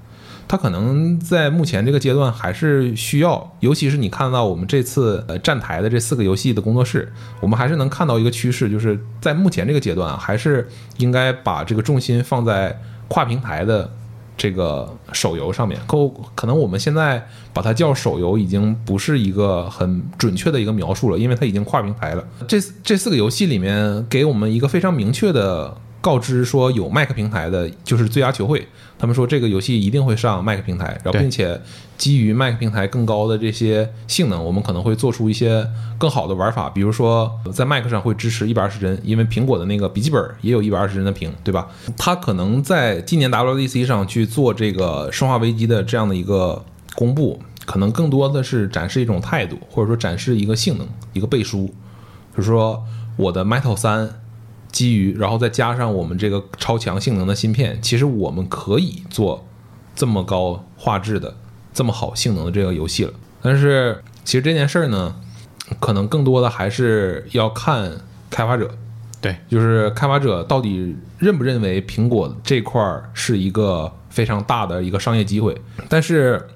[0.50, 13.88] 它可能在目前这个阶段还是需要，尤其是你看到我们这次呃站台的这四个游戏的工作室，我们还是能看到一个趋势，就是在目前这个阶段啊，还是应该把这个重心放在跨平台的
[14.36, 15.80] 这个手游上面。
[15.86, 17.24] 可可能我们现在
[17.54, 22.28] 把它叫手游，已经不是一个很准确的一个描述了，因为它已经跨平台了。
[22.48, 28.60] 这这四个游戏里面，给我们一个非常明确的告知，说有 Mac 平台的，就是《最佳球会》。
[28.98, 31.60] 他们说这个游戏一定会上 Mac 平台，然后并且
[31.98, 35.66] 基于 Mac 平台更高的这些性能，我们可能会做出一些
[35.98, 41.68] 更好的玩法，比如说在 Mac 上会支持一百二十帧，因为苹果的那个笔记本也有一百二十帧的屏，对吧？
[41.98, 46.64] 它可能在今年 WDC 上去做这个《生化危机》的这样的一个
[46.96, 52.84] 公布，可能更多的是展示一种态度，或者说展示一个性能、一个背书，比如说
[53.16, 54.22] 我的 Metal 三。
[54.72, 59.48] 基于，然后再加上我们这个超强性能的芯片，其实我们可以做
[59.96, 61.36] 这么高画质的、
[61.74, 63.14] 这么好性能的这个游戏了。
[63.42, 65.16] 但是，其实这件事儿呢，
[65.80, 67.92] 可能更多的还是要看
[68.30, 68.70] 开发者，
[69.22, 75.60] 对，就是开发者到底认不认为苹果这块儿是一个非常大的一个商业机会。
[75.88, 76.48] 但是，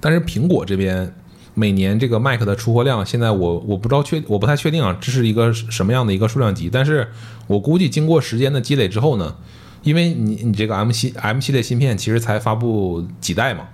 [0.00, 1.14] 但是苹果这边
[1.54, 6.70] 每年这个 Mac 的出货量，现在我我不知道确我不太确定啊，这是一个什么样的一个数量级。
[6.70, 7.08] 但是
[7.46, 9.34] 我估计经过时间的积累之后呢，
[9.82, 13.64] 因为你你这个 M 系 M 系列芯片其实才发布几代嘛，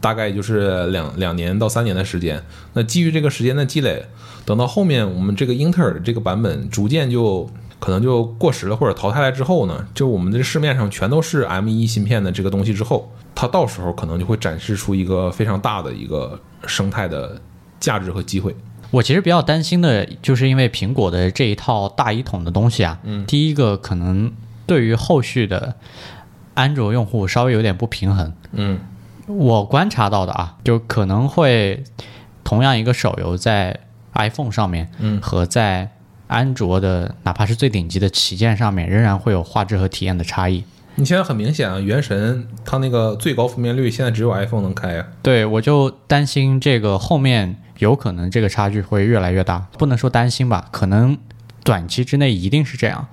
[0.00, 2.42] 大概就是两两年到三年的时间。
[2.74, 4.04] 那基于这个时间的积累，
[4.44, 7.48] 等到后面我们这个英特尔这个版本逐渐就
[7.80, 17.40] 可能就过时了或者淘汰了之后呢，就我们的市面上全都是 M 1芯片的这个东西之后，它到时候可能就会展示出一个非常大的一个生态的
[17.80, 18.54] 价值和机会。
[18.90, 24.32] 我其实比较担心的，就是因为苹果的这一套大一统的东西啊，嗯，第一个可能
[24.66, 25.76] 对于后续的
[26.54, 28.32] 安卓用户稍微有点不平衡。
[28.52, 28.80] 嗯
[29.26, 31.84] 我观察到的啊，就可能会
[32.42, 33.78] 同样一个手游在
[34.14, 35.92] iPhone 上面，嗯和在
[36.30, 40.62] 安卓的哪怕是最顶级的旗舰上面，仍然会有画质和体验的差异。
[40.94, 45.06] 你现在很明显啊，原神它那个最高分辨率现在只有 iPhone 能开啊。
[45.22, 51.18] 对，我就担心这个后面有可能这个差距会越来越大，不能说担心吧，可能
[51.64, 53.08] 短期之内一定是这样。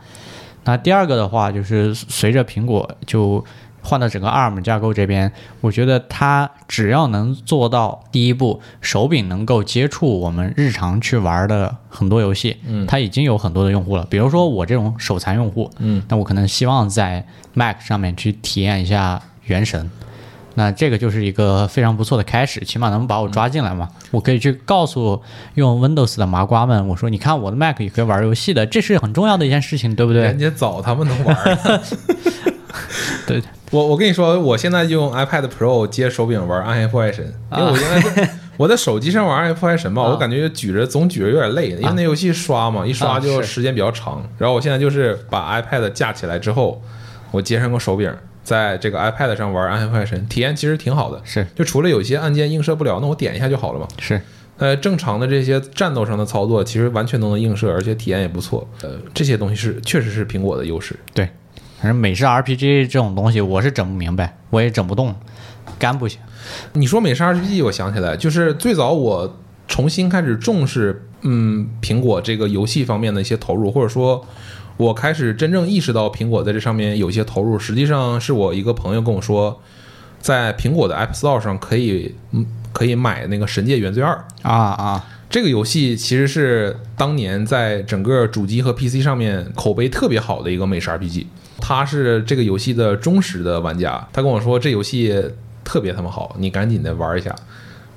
[0.65, 3.43] 那第二个的话，就是随着苹果就
[3.81, 14.05] 换到整个 ARM 架构这边，我觉得它只要能做到第一步，手柄能够接触我们日常去玩的很多游戏，嗯它已经有很多的用户了。
[14.09, 19.15] 比如说我这种手残用户，嗯，那我可能希望在 Mac 上面去体验一下
[19.45, 19.85] 《原神》。
[20.55, 23.87] 那这个就是一个非常不错的开始，起码能把我抓进来嘛。
[24.09, 25.21] 我可以去告诉
[25.53, 30.39] 用 Windows 的麻瓜们，我说你看我的 Mac 也可以玩游戏的，这是很重要的一件事情，对不对人？
[30.39, 31.57] 家早他们能玩儿。
[33.27, 44.23] 对，我我跟你说，我现在就用 iPad Pro 接手柄玩《暗黑破坏神》，因为我原来在 我在手机上玩《暗黑破坏神》嘛，啊我感觉举着总举着有点累，因为那游戏刷嘛，一刷啊就时间比较长。
[44.37, 46.81] 然后我现在就是把 iPad 架起来之后，
[47.31, 48.09] 我接上个手柄，
[48.41, 51.19] 在这个 iPad 上玩《暗黑破坏神》，体验其实挺好的。
[51.25, 53.87] 是就除了有些按键映射不了，那我点一下就好了嘛。
[53.99, 54.21] 是，
[54.57, 58.65] 呃，正常的这些战斗上的操作，其实完全都能映射，而且体验也不错。
[58.81, 60.95] 呃，这些东西是确实是苹果的优势。
[61.13, 61.27] 对。
[61.79, 65.15] 反正美式 RPG 这种东西，我是整不明白，我也整不动，
[65.77, 66.19] 干不行。
[66.73, 74.25] 你说美式 RPG，我想起来，就是最早我重新开始重视，嗯，苹果这个游戏方面的一些投入，或者说，
[74.77, 79.61] 我开始真正意识到苹果在这上面有一些投入，实际上是我一个朋友跟我说，
[80.19, 84.25] 在苹果的 App Store 上可以，嗯，可以买那个《神界原罪二》。
[84.47, 91.25] 啊啊，这个游戏其实是当年在整个主机和 PC 上面口碑特别好的一个美式 RPG。
[91.59, 95.23] 他是这个游戏的忠实的玩家，他跟我说这游戏
[95.63, 97.35] 特别他妈好，你赶紧的玩一下。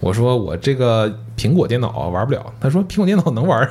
[0.01, 3.69] 我说我这个苹果电脑啊玩不了，他说苹果电脑能玩，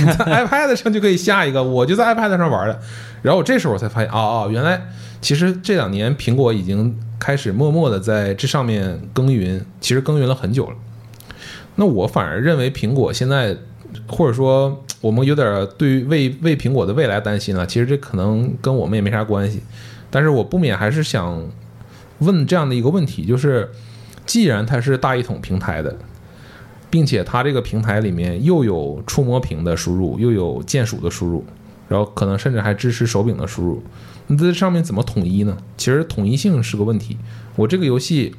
[0.00, 2.78] 你在 iPad 上就可以下一个，我就在 iPad 上玩的。
[3.22, 4.88] 然后我这时候我才发现，哦哦，原来
[5.22, 10.76] 其实这两年苹果已经开始默默的在这上面耕耘，其实耕耘了很久了。
[11.76, 13.56] 那我反而认为苹果现在，
[14.06, 17.66] 或者说我们有点对于为为苹果的未来担心了。
[17.66, 19.60] 其实这可能跟我们也没啥关系，
[20.10, 21.46] 但是我不免还是想
[22.20, 23.70] 问这样的一个问题，就是
[24.24, 25.98] 既然它是大一统平台的，
[26.88, 31.44] 并且它这个平台里面又有触摸屏的输入，又有键鼠的输入，
[31.88, 33.82] 然后可能甚至还支持手柄的输入，
[34.28, 35.58] 那这上面怎么统一呢？
[35.76, 37.18] 其实统一性是个问题。
[37.56, 38.34] 我这个游戏。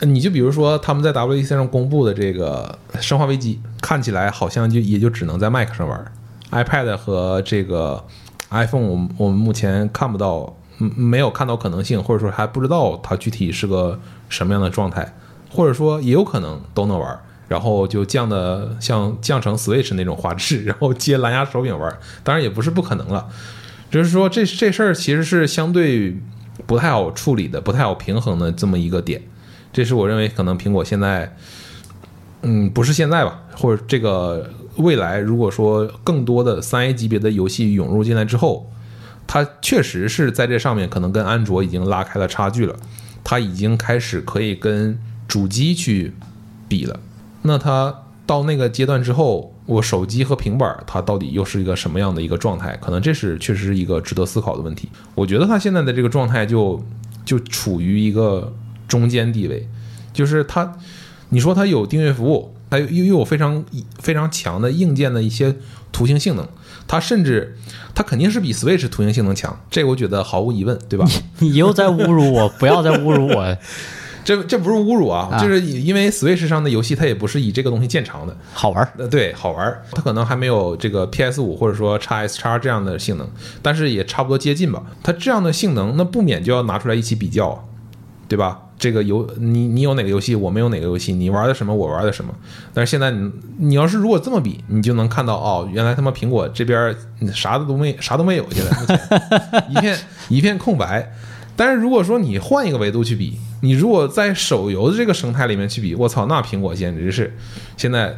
[0.00, 6.12] 你就比如说，他们在 WEC 上公布的这个《生化危机》，看起来好像就也就只能在 Mac 上玩
[6.50, 8.04] ，iPad 和这个
[8.50, 15.14] iPhone，我们我们目前看不到，没有看到可能性，或者说还不知道它具体是个什么样的状态，
[15.50, 17.18] 或者说也有可能都能玩，
[17.48, 23.26] 然后就降的像降成 Switch 那种画质， 然后接蓝牙手柄玩，当然也不是不可能了，
[23.90, 26.18] 就是说这这事儿其实是相对
[26.66, 29.22] 不太好处理的，不太好平衡的这么一个点。
[29.76, 31.36] 这是我认为可能苹果现在，
[32.40, 38.72] 嗯，不是现在吧，或者这个未来，如果说更多的三 A 级别的游戏涌入进来之后，
[39.26, 42.74] 它确实是在这上面可能跟安卓已经拉开了差距了，
[43.22, 44.98] 它已经开始可以跟
[45.28, 46.14] 主机去
[46.66, 46.98] 比了。
[47.42, 52.74] 那它到那个阶段之后，我手机和平板它到底又是一个什么样的一个状态？
[52.80, 54.88] 可能这是确实是一个值得思考的问题。
[55.14, 56.82] 我觉得它现在的这个状态就
[57.26, 58.54] 就处于一个。
[58.88, 59.68] 中间地位，
[60.12, 60.76] 就是它，
[61.30, 63.64] 你说它有订阅服务，它又又有非常
[63.98, 65.54] 非常强的硬件的一些
[65.92, 66.46] 图形性能，
[66.86, 67.56] 它甚至
[67.94, 71.06] 它肯定是比 Switch 图形性能强，这个我觉得毫无疑问，对吧？
[71.40, 73.56] 你又在侮辱我，不要再侮辱我，
[74.24, 83.28] 这这不是侮辱啊，就是因为 Switch 上的游戏它也不是以这个东西见长的，好玩，呃，对，好玩，它可能还没有这个 PS 五或者说 x S x 这样的性能，
[83.62, 84.82] 但是也差不多接近吧。
[85.02, 87.68] 它这样的性能，那不免就要拿出来一起比较，
[88.26, 88.62] 对吧？
[88.78, 92.34] 这个游你你有哪个游戏，我没有哪个游戏，你玩的什么，我玩的什么。
[92.74, 96.94] 但是现在你你要是如果这么比，你就能看到哦，原来他妈苹果这边
[97.32, 99.98] 啥的都没啥都没有，现在一片
[100.28, 101.10] 一片空白。
[101.56, 107.34] 但是如果说你换一个维度去比，你如果在手游的这个生态里面去比，我操，那苹果简直是
[107.78, 108.14] 现在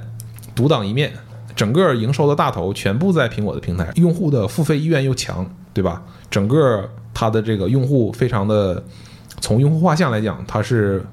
[0.57, 1.13] 独当一面，
[1.55, 6.03] 整个营收的大头全部在苹果的平台，用户的付费意愿又强，对吧？
[6.29, 8.83] 整个它的这个用户非常的。
[9.41, 11.05] 从用户画像来讲，它是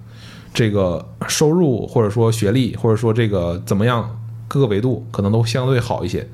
[0.54, 6.28] 这个收入或者说学历或者说这个怎么样各个维度可能都相对好一些。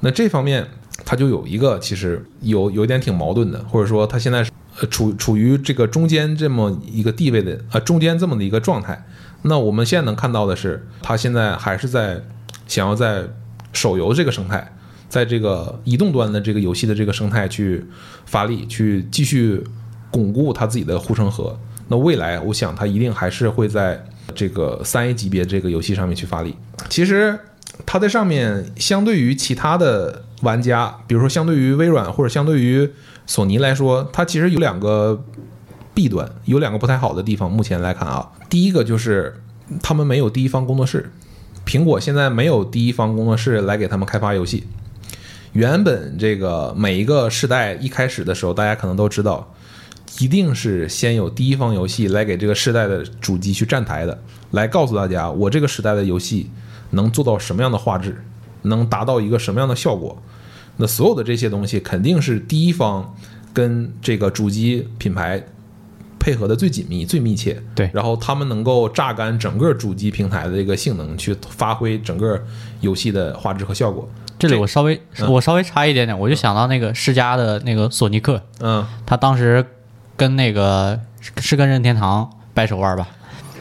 [0.00, 0.66] 那这方面
[1.04, 9.06] 它就有一个其实有有点挺矛盾的，或者说它现在是呃处处于这个中间这么一个地位的啊中间这么的一个状态。
[9.42, 12.20] 那我们现在能看到的是，它现在还是在
[12.66, 13.24] 想要在
[13.72, 14.76] 手游这个生态，
[15.08, 17.84] 在这个移动端的这个游戏的这个生态去
[18.26, 19.64] 发力，去继续。
[20.12, 21.58] 巩固它自己的护城河，
[21.88, 24.04] 那未来我想它一定还是会在
[24.34, 26.54] 这个三 A 级别这个游戏上面去发力。
[26.90, 27.36] 其实
[27.86, 32.88] 它在上面相对于其他的玩家，比如说相对于微软或者相对于
[33.26, 35.24] 索尼来说，它其实有两个
[35.94, 37.50] 弊端，有两个不太好的地方。
[37.50, 39.40] 目前来看啊，第一个就是
[39.82, 41.10] 他们没有第一方工作室，
[41.64, 44.64] 苹果现在没有第一方工作室来给他们开发游戏。
[45.52, 49.54] 原本这个每一个世代一开始的时候，大家可能都知道。
[50.20, 56.50] 一定是先有第一方游戏来给这个时代的主机去站台的，来告诉大家我这个时代的游戏
[56.90, 58.22] 能做到什么样的画质，
[58.62, 60.22] 能达到一个什么样的效果。
[60.76, 63.14] 那所有的这些东西肯定是第一方
[63.54, 65.42] 跟这个主机品牌
[66.18, 67.62] 配合的最紧密、最密切。
[67.74, 72.38] 对，然后他们能够榨干整个主机平台的这个性能，去发挥整个
[72.82, 74.06] 游戏的画质和效果。
[74.38, 79.64] 这里我稍微我稍微插一点点，我就想到那个世嘉的那个索尼克，嗯，他当时。
[80.16, 80.98] 跟那个
[81.38, 83.08] 是跟任天堂掰手腕吧？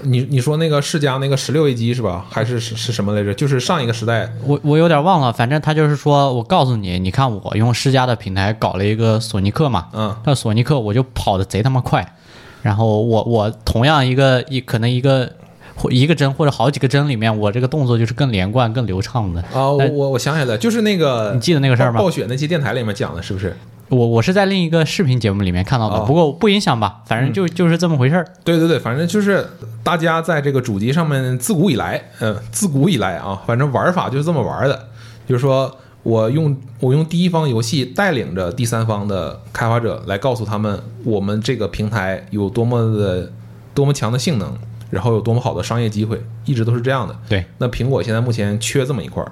[0.03, 2.25] 你你说那个世嘉那个十六 A 机是吧？
[2.27, 3.31] 还是是是什么来着？
[3.35, 5.31] 就是上一个时代，我我有点忘了。
[5.31, 12.15] 反正他就是说我告诉你，你看我用世嘉的平台搞了一个索尼克嘛，嗯，那索尼克我就跑的贼他妈快。
[12.63, 15.31] 然后我我同样一个一可能一个
[15.75, 19.41] 或一个帧或者好几个帧里面，我这个动作就是更连贯、更流畅的。
[19.53, 21.99] 啊，我我我想起来了，就是那个你记得那个事儿吗？
[21.99, 23.55] 暴雪那期电台里面讲的是不是？
[23.91, 28.25] 我我是在另一个视频节目里面看到的，不过不影响吧，反正就就是这么回事儿。
[28.43, 29.45] 对对对，反正就是
[29.83, 34.87] 大家在这个主机上面自古以来，嗯，自古以来啊，反正玩法就是这么玩的，
[35.27, 43.29] 就是说我用我用第一方游戏带领着第三方的开发者来告诉他们，我们这个平台有多么的
[43.73, 44.53] 多么强的性能，
[44.89, 47.13] 然后有多么好的商业机会，一直都是这样的。
[47.27, 49.31] 对，那苹果现在目前缺这么一块儿，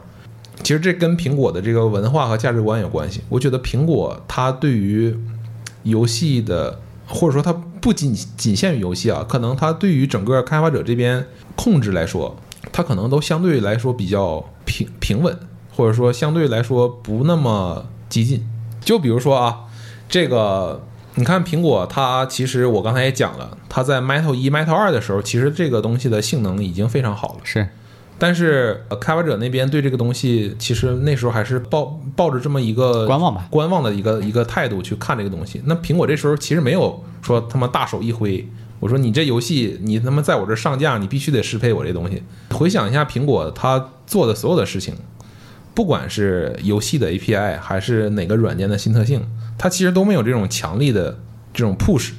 [0.63, 3.21] 其实这跟苹果的这个文化和价值观有关系。
[3.29, 5.17] 我觉得苹果它对于
[5.83, 12.35] 游戏的，或者说它不仅仅限于游戏啊，可能它对于整个开发者这边控制来说，
[12.71, 15.37] 它可能都相对来说比较平平稳，
[15.75, 18.45] 或者说相对来说不那么激进。
[18.81, 19.61] 就比如说啊，
[20.09, 20.85] 这个
[21.15, 27.39] 你看苹果，它其实我刚才也讲了，它在 Metal 一、Metal 二的时候，其实这个东西的性能已经非常好了。
[27.43, 27.69] 是
[28.19, 35.61] 但是呃开发者那边对这个东西，其实那时候还是抱抱着这么一个观望吧观望的一个一个态度去看这个东西。
[35.65, 38.45] 那苹果这时候其实没有说他妈大手一挥，
[38.79, 42.21] 我说你这游戏你他妈在我这上架，你必须得适配我这东西。
[42.51, 44.93] 回想一下苹果它做的所有的事情，
[45.73, 49.25] 不管是游戏的 API 还是哪个软件的新特性，
[49.57, 51.17] 它其实都没有这种强力的
[51.53, 52.09] 这种 push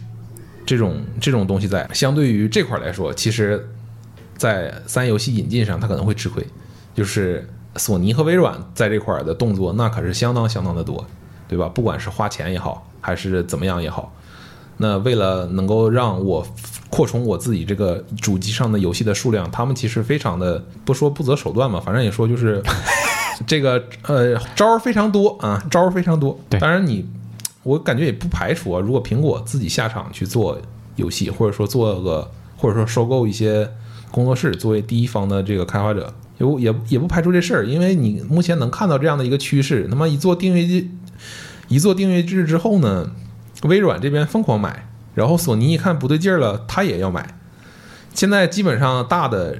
[0.64, 1.88] 这种这种东西在。
[1.92, 3.68] 相对于这块来说，其实
[4.40, 6.42] 在三游戏引进上，它可能会吃亏。
[6.94, 11.04] 就是索尼和微软在这块儿的动作，那可是相当相当的多，
[11.46, 11.68] 对吧？
[11.68, 14.14] 不管是花钱也好，还是怎么样也好，
[14.78, 16.46] 那为了能够让我
[16.88, 22.62] 扩充我自己这个主机上的游戏的数量，他们其实非常的不说不择手段嘛，反正也说就是
[23.46, 26.38] 这个呃招儿非常多啊，招儿非常多。
[26.48, 27.06] 对当然你
[27.62, 30.58] 我感觉也不排除啊，如果苹果自己下场去做
[30.96, 33.70] 游戏，或者说做个或者说收购一些
[34.10, 40.88] 工作室作为第一方的这个开发者，也也也不排除这事儿，因为你目前能看到这样的一个趋势，那么一做订阅制，
[41.68, 43.12] 一做订阅制之后呢，
[43.62, 47.38] 微软这边疯狂买，然后索尼一看不对劲儿了，他也要买。
[48.12, 49.56] 现在基本上大的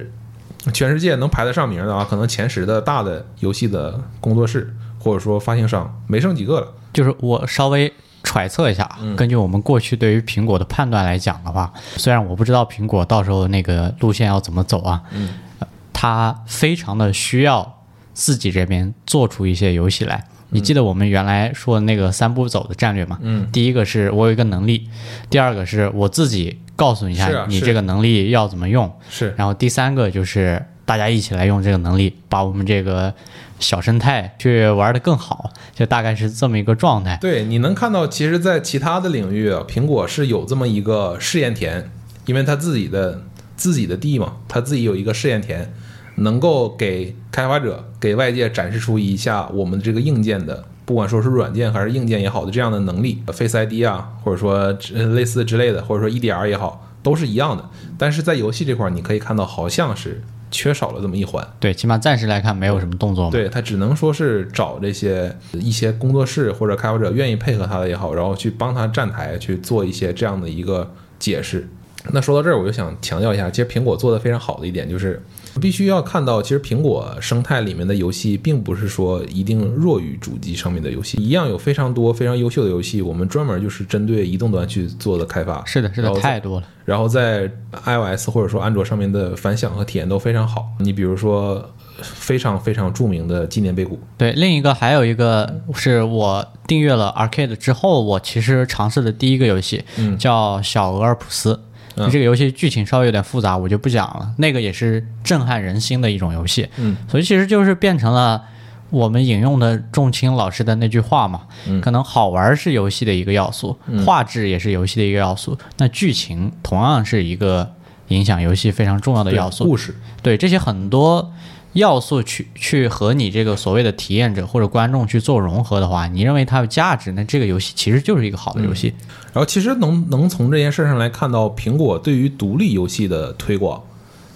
[0.73, 6.73] 全世界能排得上名的啊，可能前十的大的游戏的工作室或者说发行商没剩几个了。
[6.91, 7.93] 就是我稍微
[8.23, 15.29] 揣测一下啊，根据我们过去对于苹果的判断来讲的话，虽然我不知道苹果到时候那个路线要怎么走啊，嗯。
[15.59, 20.25] 呃它非常的需要自己这边做出一些游戏来。
[20.49, 23.19] 你记得我们原来说的那个三步走的战略吗？
[23.21, 24.89] 嗯，第一个是我有一个能力，
[25.29, 29.35] 第二个是我自己告诉你一下你这个能力要怎么用，是。
[29.37, 33.13] 然后第三个就是大家一起来用这个能力，把我们这个
[33.61, 37.17] 小生态去玩得更好，就大概是这么一个状态。
[37.21, 41.89] 对，你能看到，其实，在其他的领域，苹果是有这么一个试验田，
[42.25, 43.21] 因为它自己的
[43.55, 45.73] 自己的地嘛，它自己有一个试验田，
[46.15, 54.77] 能够给开发者、给外界展示出一下我们这个硬件的，不管说是软件还是硬件也好的这样的能力，Face ID 啊，或者说
[55.15, 57.69] 类似之类的，或者说 EDR 也好，都是一样的。
[57.97, 60.21] 但是在游戏这块，你可以看到，好像是
[60.51, 61.43] 缺少了这么一环。
[61.59, 63.31] 对，起码暂时来看没有什么动作嘛。
[63.31, 71.67] 对他只能说是找这些一些工作室或者开发者愿意配合他的也好，然后去帮他站台去做一些这样的一个解释。
[72.11, 75.21] 那说到这儿，我就想强调一下，其实苹果做的非常好的一点就是，
[75.59, 85.63] 必须要看到，其实苹果生态里面的游戏，并不是说一定弱于主机上面的游戏，一样有非常多非常优秀的游戏，我们专门就是针对移动端去做的开发。
[85.65, 86.67] 是的，是的，太多了。
[86.85, 87.49] 然后在
[87.85, 90.67] iOS 或者说安卓上面的反响和体验都非常好。
[90.79, 91.63] 你比如说
[92.01, 101.59] 非常非常著名的纪念碑谷，对，另一个还有一个是我订阅了 Arcade 之后，我其实尝试的第一个游戏，嗯叫小俄尔普斯。
[101.95, 102.09] 嗯。
[102.09, 104.33] 这个游戏剧情稍微有点复杂，我就不讲了。
[104.37, 108.43] 那个也是震撼人心的一种游戏，嗯，所以其实就是变成了
[108.89, 111.79] 我们引用的仲青老师的那句话嘛，嗯。
[111.81, 117.73] 可能好玩是游戏的一个要素，画质也是游戏的一个要素，那剧情同样是一个
[118.09, 119.63] 影响游戏非常重要的要素。
[119.65, 121.31] 故事，对这些很多
[121.73, 128.93] 要素去去和你这个所谓的体验者或者观众去做融合的话，你认为它有价值，那这个游戏其实就是一个好的游戏。
[129.33, 133.81] 然后其实能能从这件事上来看到，苹果对于独立游戏的推广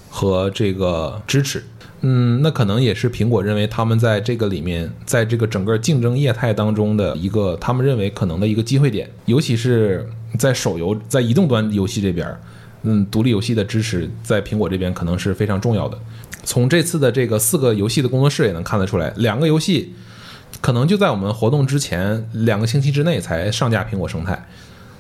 [0.10, 1.64] 和这个支持。
[2.08, 10.08] 嗯，那可能也是苹果认为他们在这个里面，在这个整个竞争业态当中的一个他们认为可能的一个机会点，尤其是
[10.38, 12.38] 在手游、在移动端游戏这边，
[12.84, 15.98] 嗯，独立游戏的支持在苹果这边可能是非常重要的。
[16.46, 19.94] 从这次的这个四个游戏的工作室也能看得出来，两个游戏
[20.62, 24.48] 可能就在我们活动之前两个星期之内才上架苹果生态。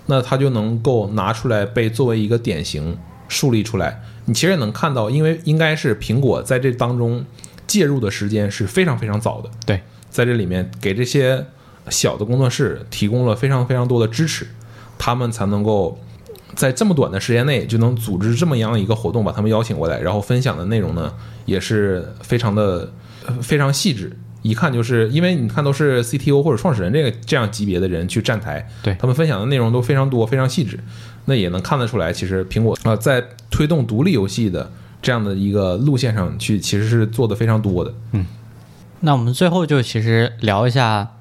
[0.08, 2.96] 那它就能够拿出来被作为一个典型
[3.28, 4.04] 树立出来。
[4.26, 7.26] 你其实也能看到，因为应该是苹果在这当中
[7.66, 9.82] 介入的时间是非常非常早的，对，
[10.12, 11.46] 在这里面给这些
[11.90, 14.48] 小的工作室提供了非常非常多的支持，
[15.00, 16.00] 他们才能够
[16.54, 21.12] 在这么短的时间内就能组织这么样一个活动，把他们邀请过来，然后分享的内容呢
[21.46, 22.92] 也是非常的
[23.26, 28.96] 呃非常细致，一看就是因为你看都是 CTO 或者创始人这个这样级别的人去站台，对。
[29.00, 30.80] 他们分享的内容都非常多，非常细致，
[31.26, 34.72] 那也能看得出来，其实苹果啊、在推动独立游戏的
[35.02, 37.94] 这样的一个路线上去，其实是做的非常多的。
[38.12, 38.26] 嗯。
[39.02, 41.12] 那我们最后就其实聊一下，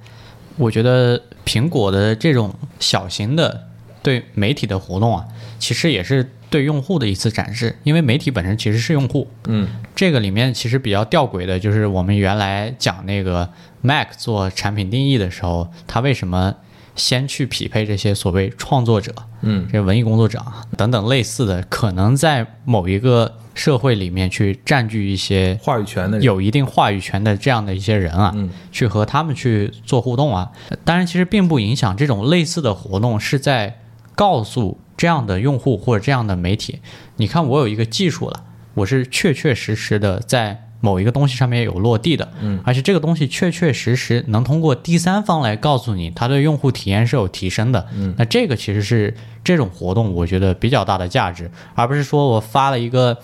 [0.57, 3.69] 我觉得苹果的这种小型的
[4.03, 5.27] 对媒体的活动啊，
[5.59, 9.29] 其实也是对用户的一次展示，因为媒体本身其实是用户。
[9.47, 13.49] 嗯这个里面其实比较吊诡的就是我们原来讲那个
[13.81, 16.55] Mac 做产品定义的时候，它为什么
[16.97, 30.51] 先去匹配这些所谓创作者、嗯这文艺工作者啊等等类似的，可能在某一个社会里面去占据一些话语权的，有一定话语权的这样的一些人啊，嗯去和他们去做互动啊。
[30.85, 33.79] 当然，其实并不影响这种类似的活动是在
[34.17, 36.81] 告诉这样的用户或者这样的媒体，
[37.17, 38.43] 你看我有一个技术了，
[38.73, 40.71] 我是确确实实的在。
[40.81, 53.17] 某一个东西上面有落地的，嗯，而且这个东西确确实实能通过第三方来告诉你，它对用户体验是有提升的，嗯，那这个其实是这种活动我觉得比较大的价值，而不是说我发了一个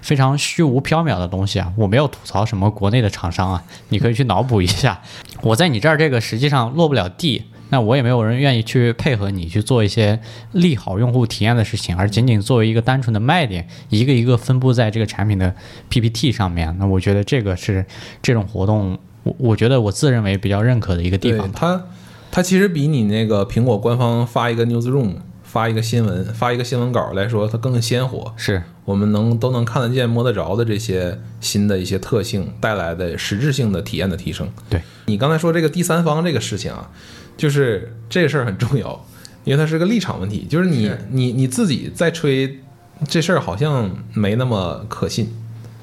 [0.00, 5.00] 非常虚无缥缈的东西啊，我没有吐槽什么国内的厂商啊，你可以去脑补一下。
[5.42, 10.20] 我在你这儿这个实际上落不了地，那我也没有人愿意去配合你去做一些
[10.52, 15.54] 利好用户体验的事情，而仅仅作为一个单纯的卖点，一个一个分布在这个产品的
[15.88, 16.74] PPT 上面。
[16.78, 17.84] 那我觉得这个是
[18.22, 21.58] 这种活动，我我觉得我自认为比较认可的一个地方吧。
[21.58, 21.84] 它，
[22.30, 28.32] 它其实比你那个苹果官方发一个 newsroom、发一个新闻、发一个新闻稿来说，它更鲜活。
[28.36, 34.48] 是我们能都能看得见、摸得着的这些新的一些特性带来的实质性的体验的提升。
[34.70, 36.90] 对你刚才说这个第三方这个事情啊，
[37.38, 39.02] 就是这个事儿很重要，
[39.44, 42.60] 因为它是个立场问题，就是你是你你自己在吹
[43.08, 45.30] 这事儿好像没那么可信。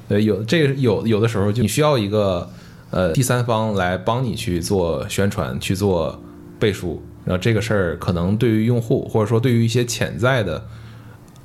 [0.08, 2.48] 对，有这个有有的时候就你需要一个
[2.92, 6.16] 呃第三方来帮你去做宣传、去做
[6.60, 10.64] 背书，然后这个事儿可能对于用户或者说对于一些潜在的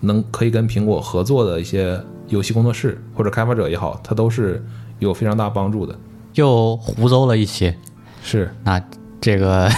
[0.02, 4.64] 能可以跟苹果合作的一些游戏工作室或者开发者也好，它都是
[5.00, 5.98] 有非常大帮助的。
[6.36, 7.76] 又胡诌了一些。
[8.24, 8.80] 是，那
[9.22, 9.70] 这个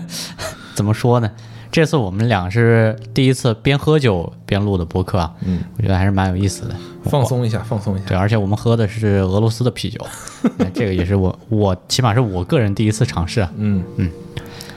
[0.74, 1.30] 怎么说呢？
[1.70, 6.74] 这次我们俩是第一次边喝酒边录的播客啊，嗯，我觉得还是蛮有意思的。
[7.04, 8.06] 放松一下，放松一下。
[8.06, 10.04] 对，而且我们喝的是俄罗斯的啤酒，
[10.74, 13.52] 这个也是我我起码是我个人第一次尝试啊。
[13.56, 13.84] 嗯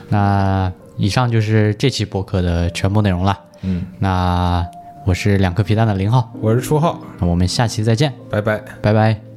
[0.08, 3.36] 那以上就是这期播客的全部内容了。
[3.62, 4.64] 嗯，那
[5.04, 8.62] 我是两颗皮蛋的零号，我是初号，那我们下期再见，拜拜。
[8.80, 9.33] 拜拜。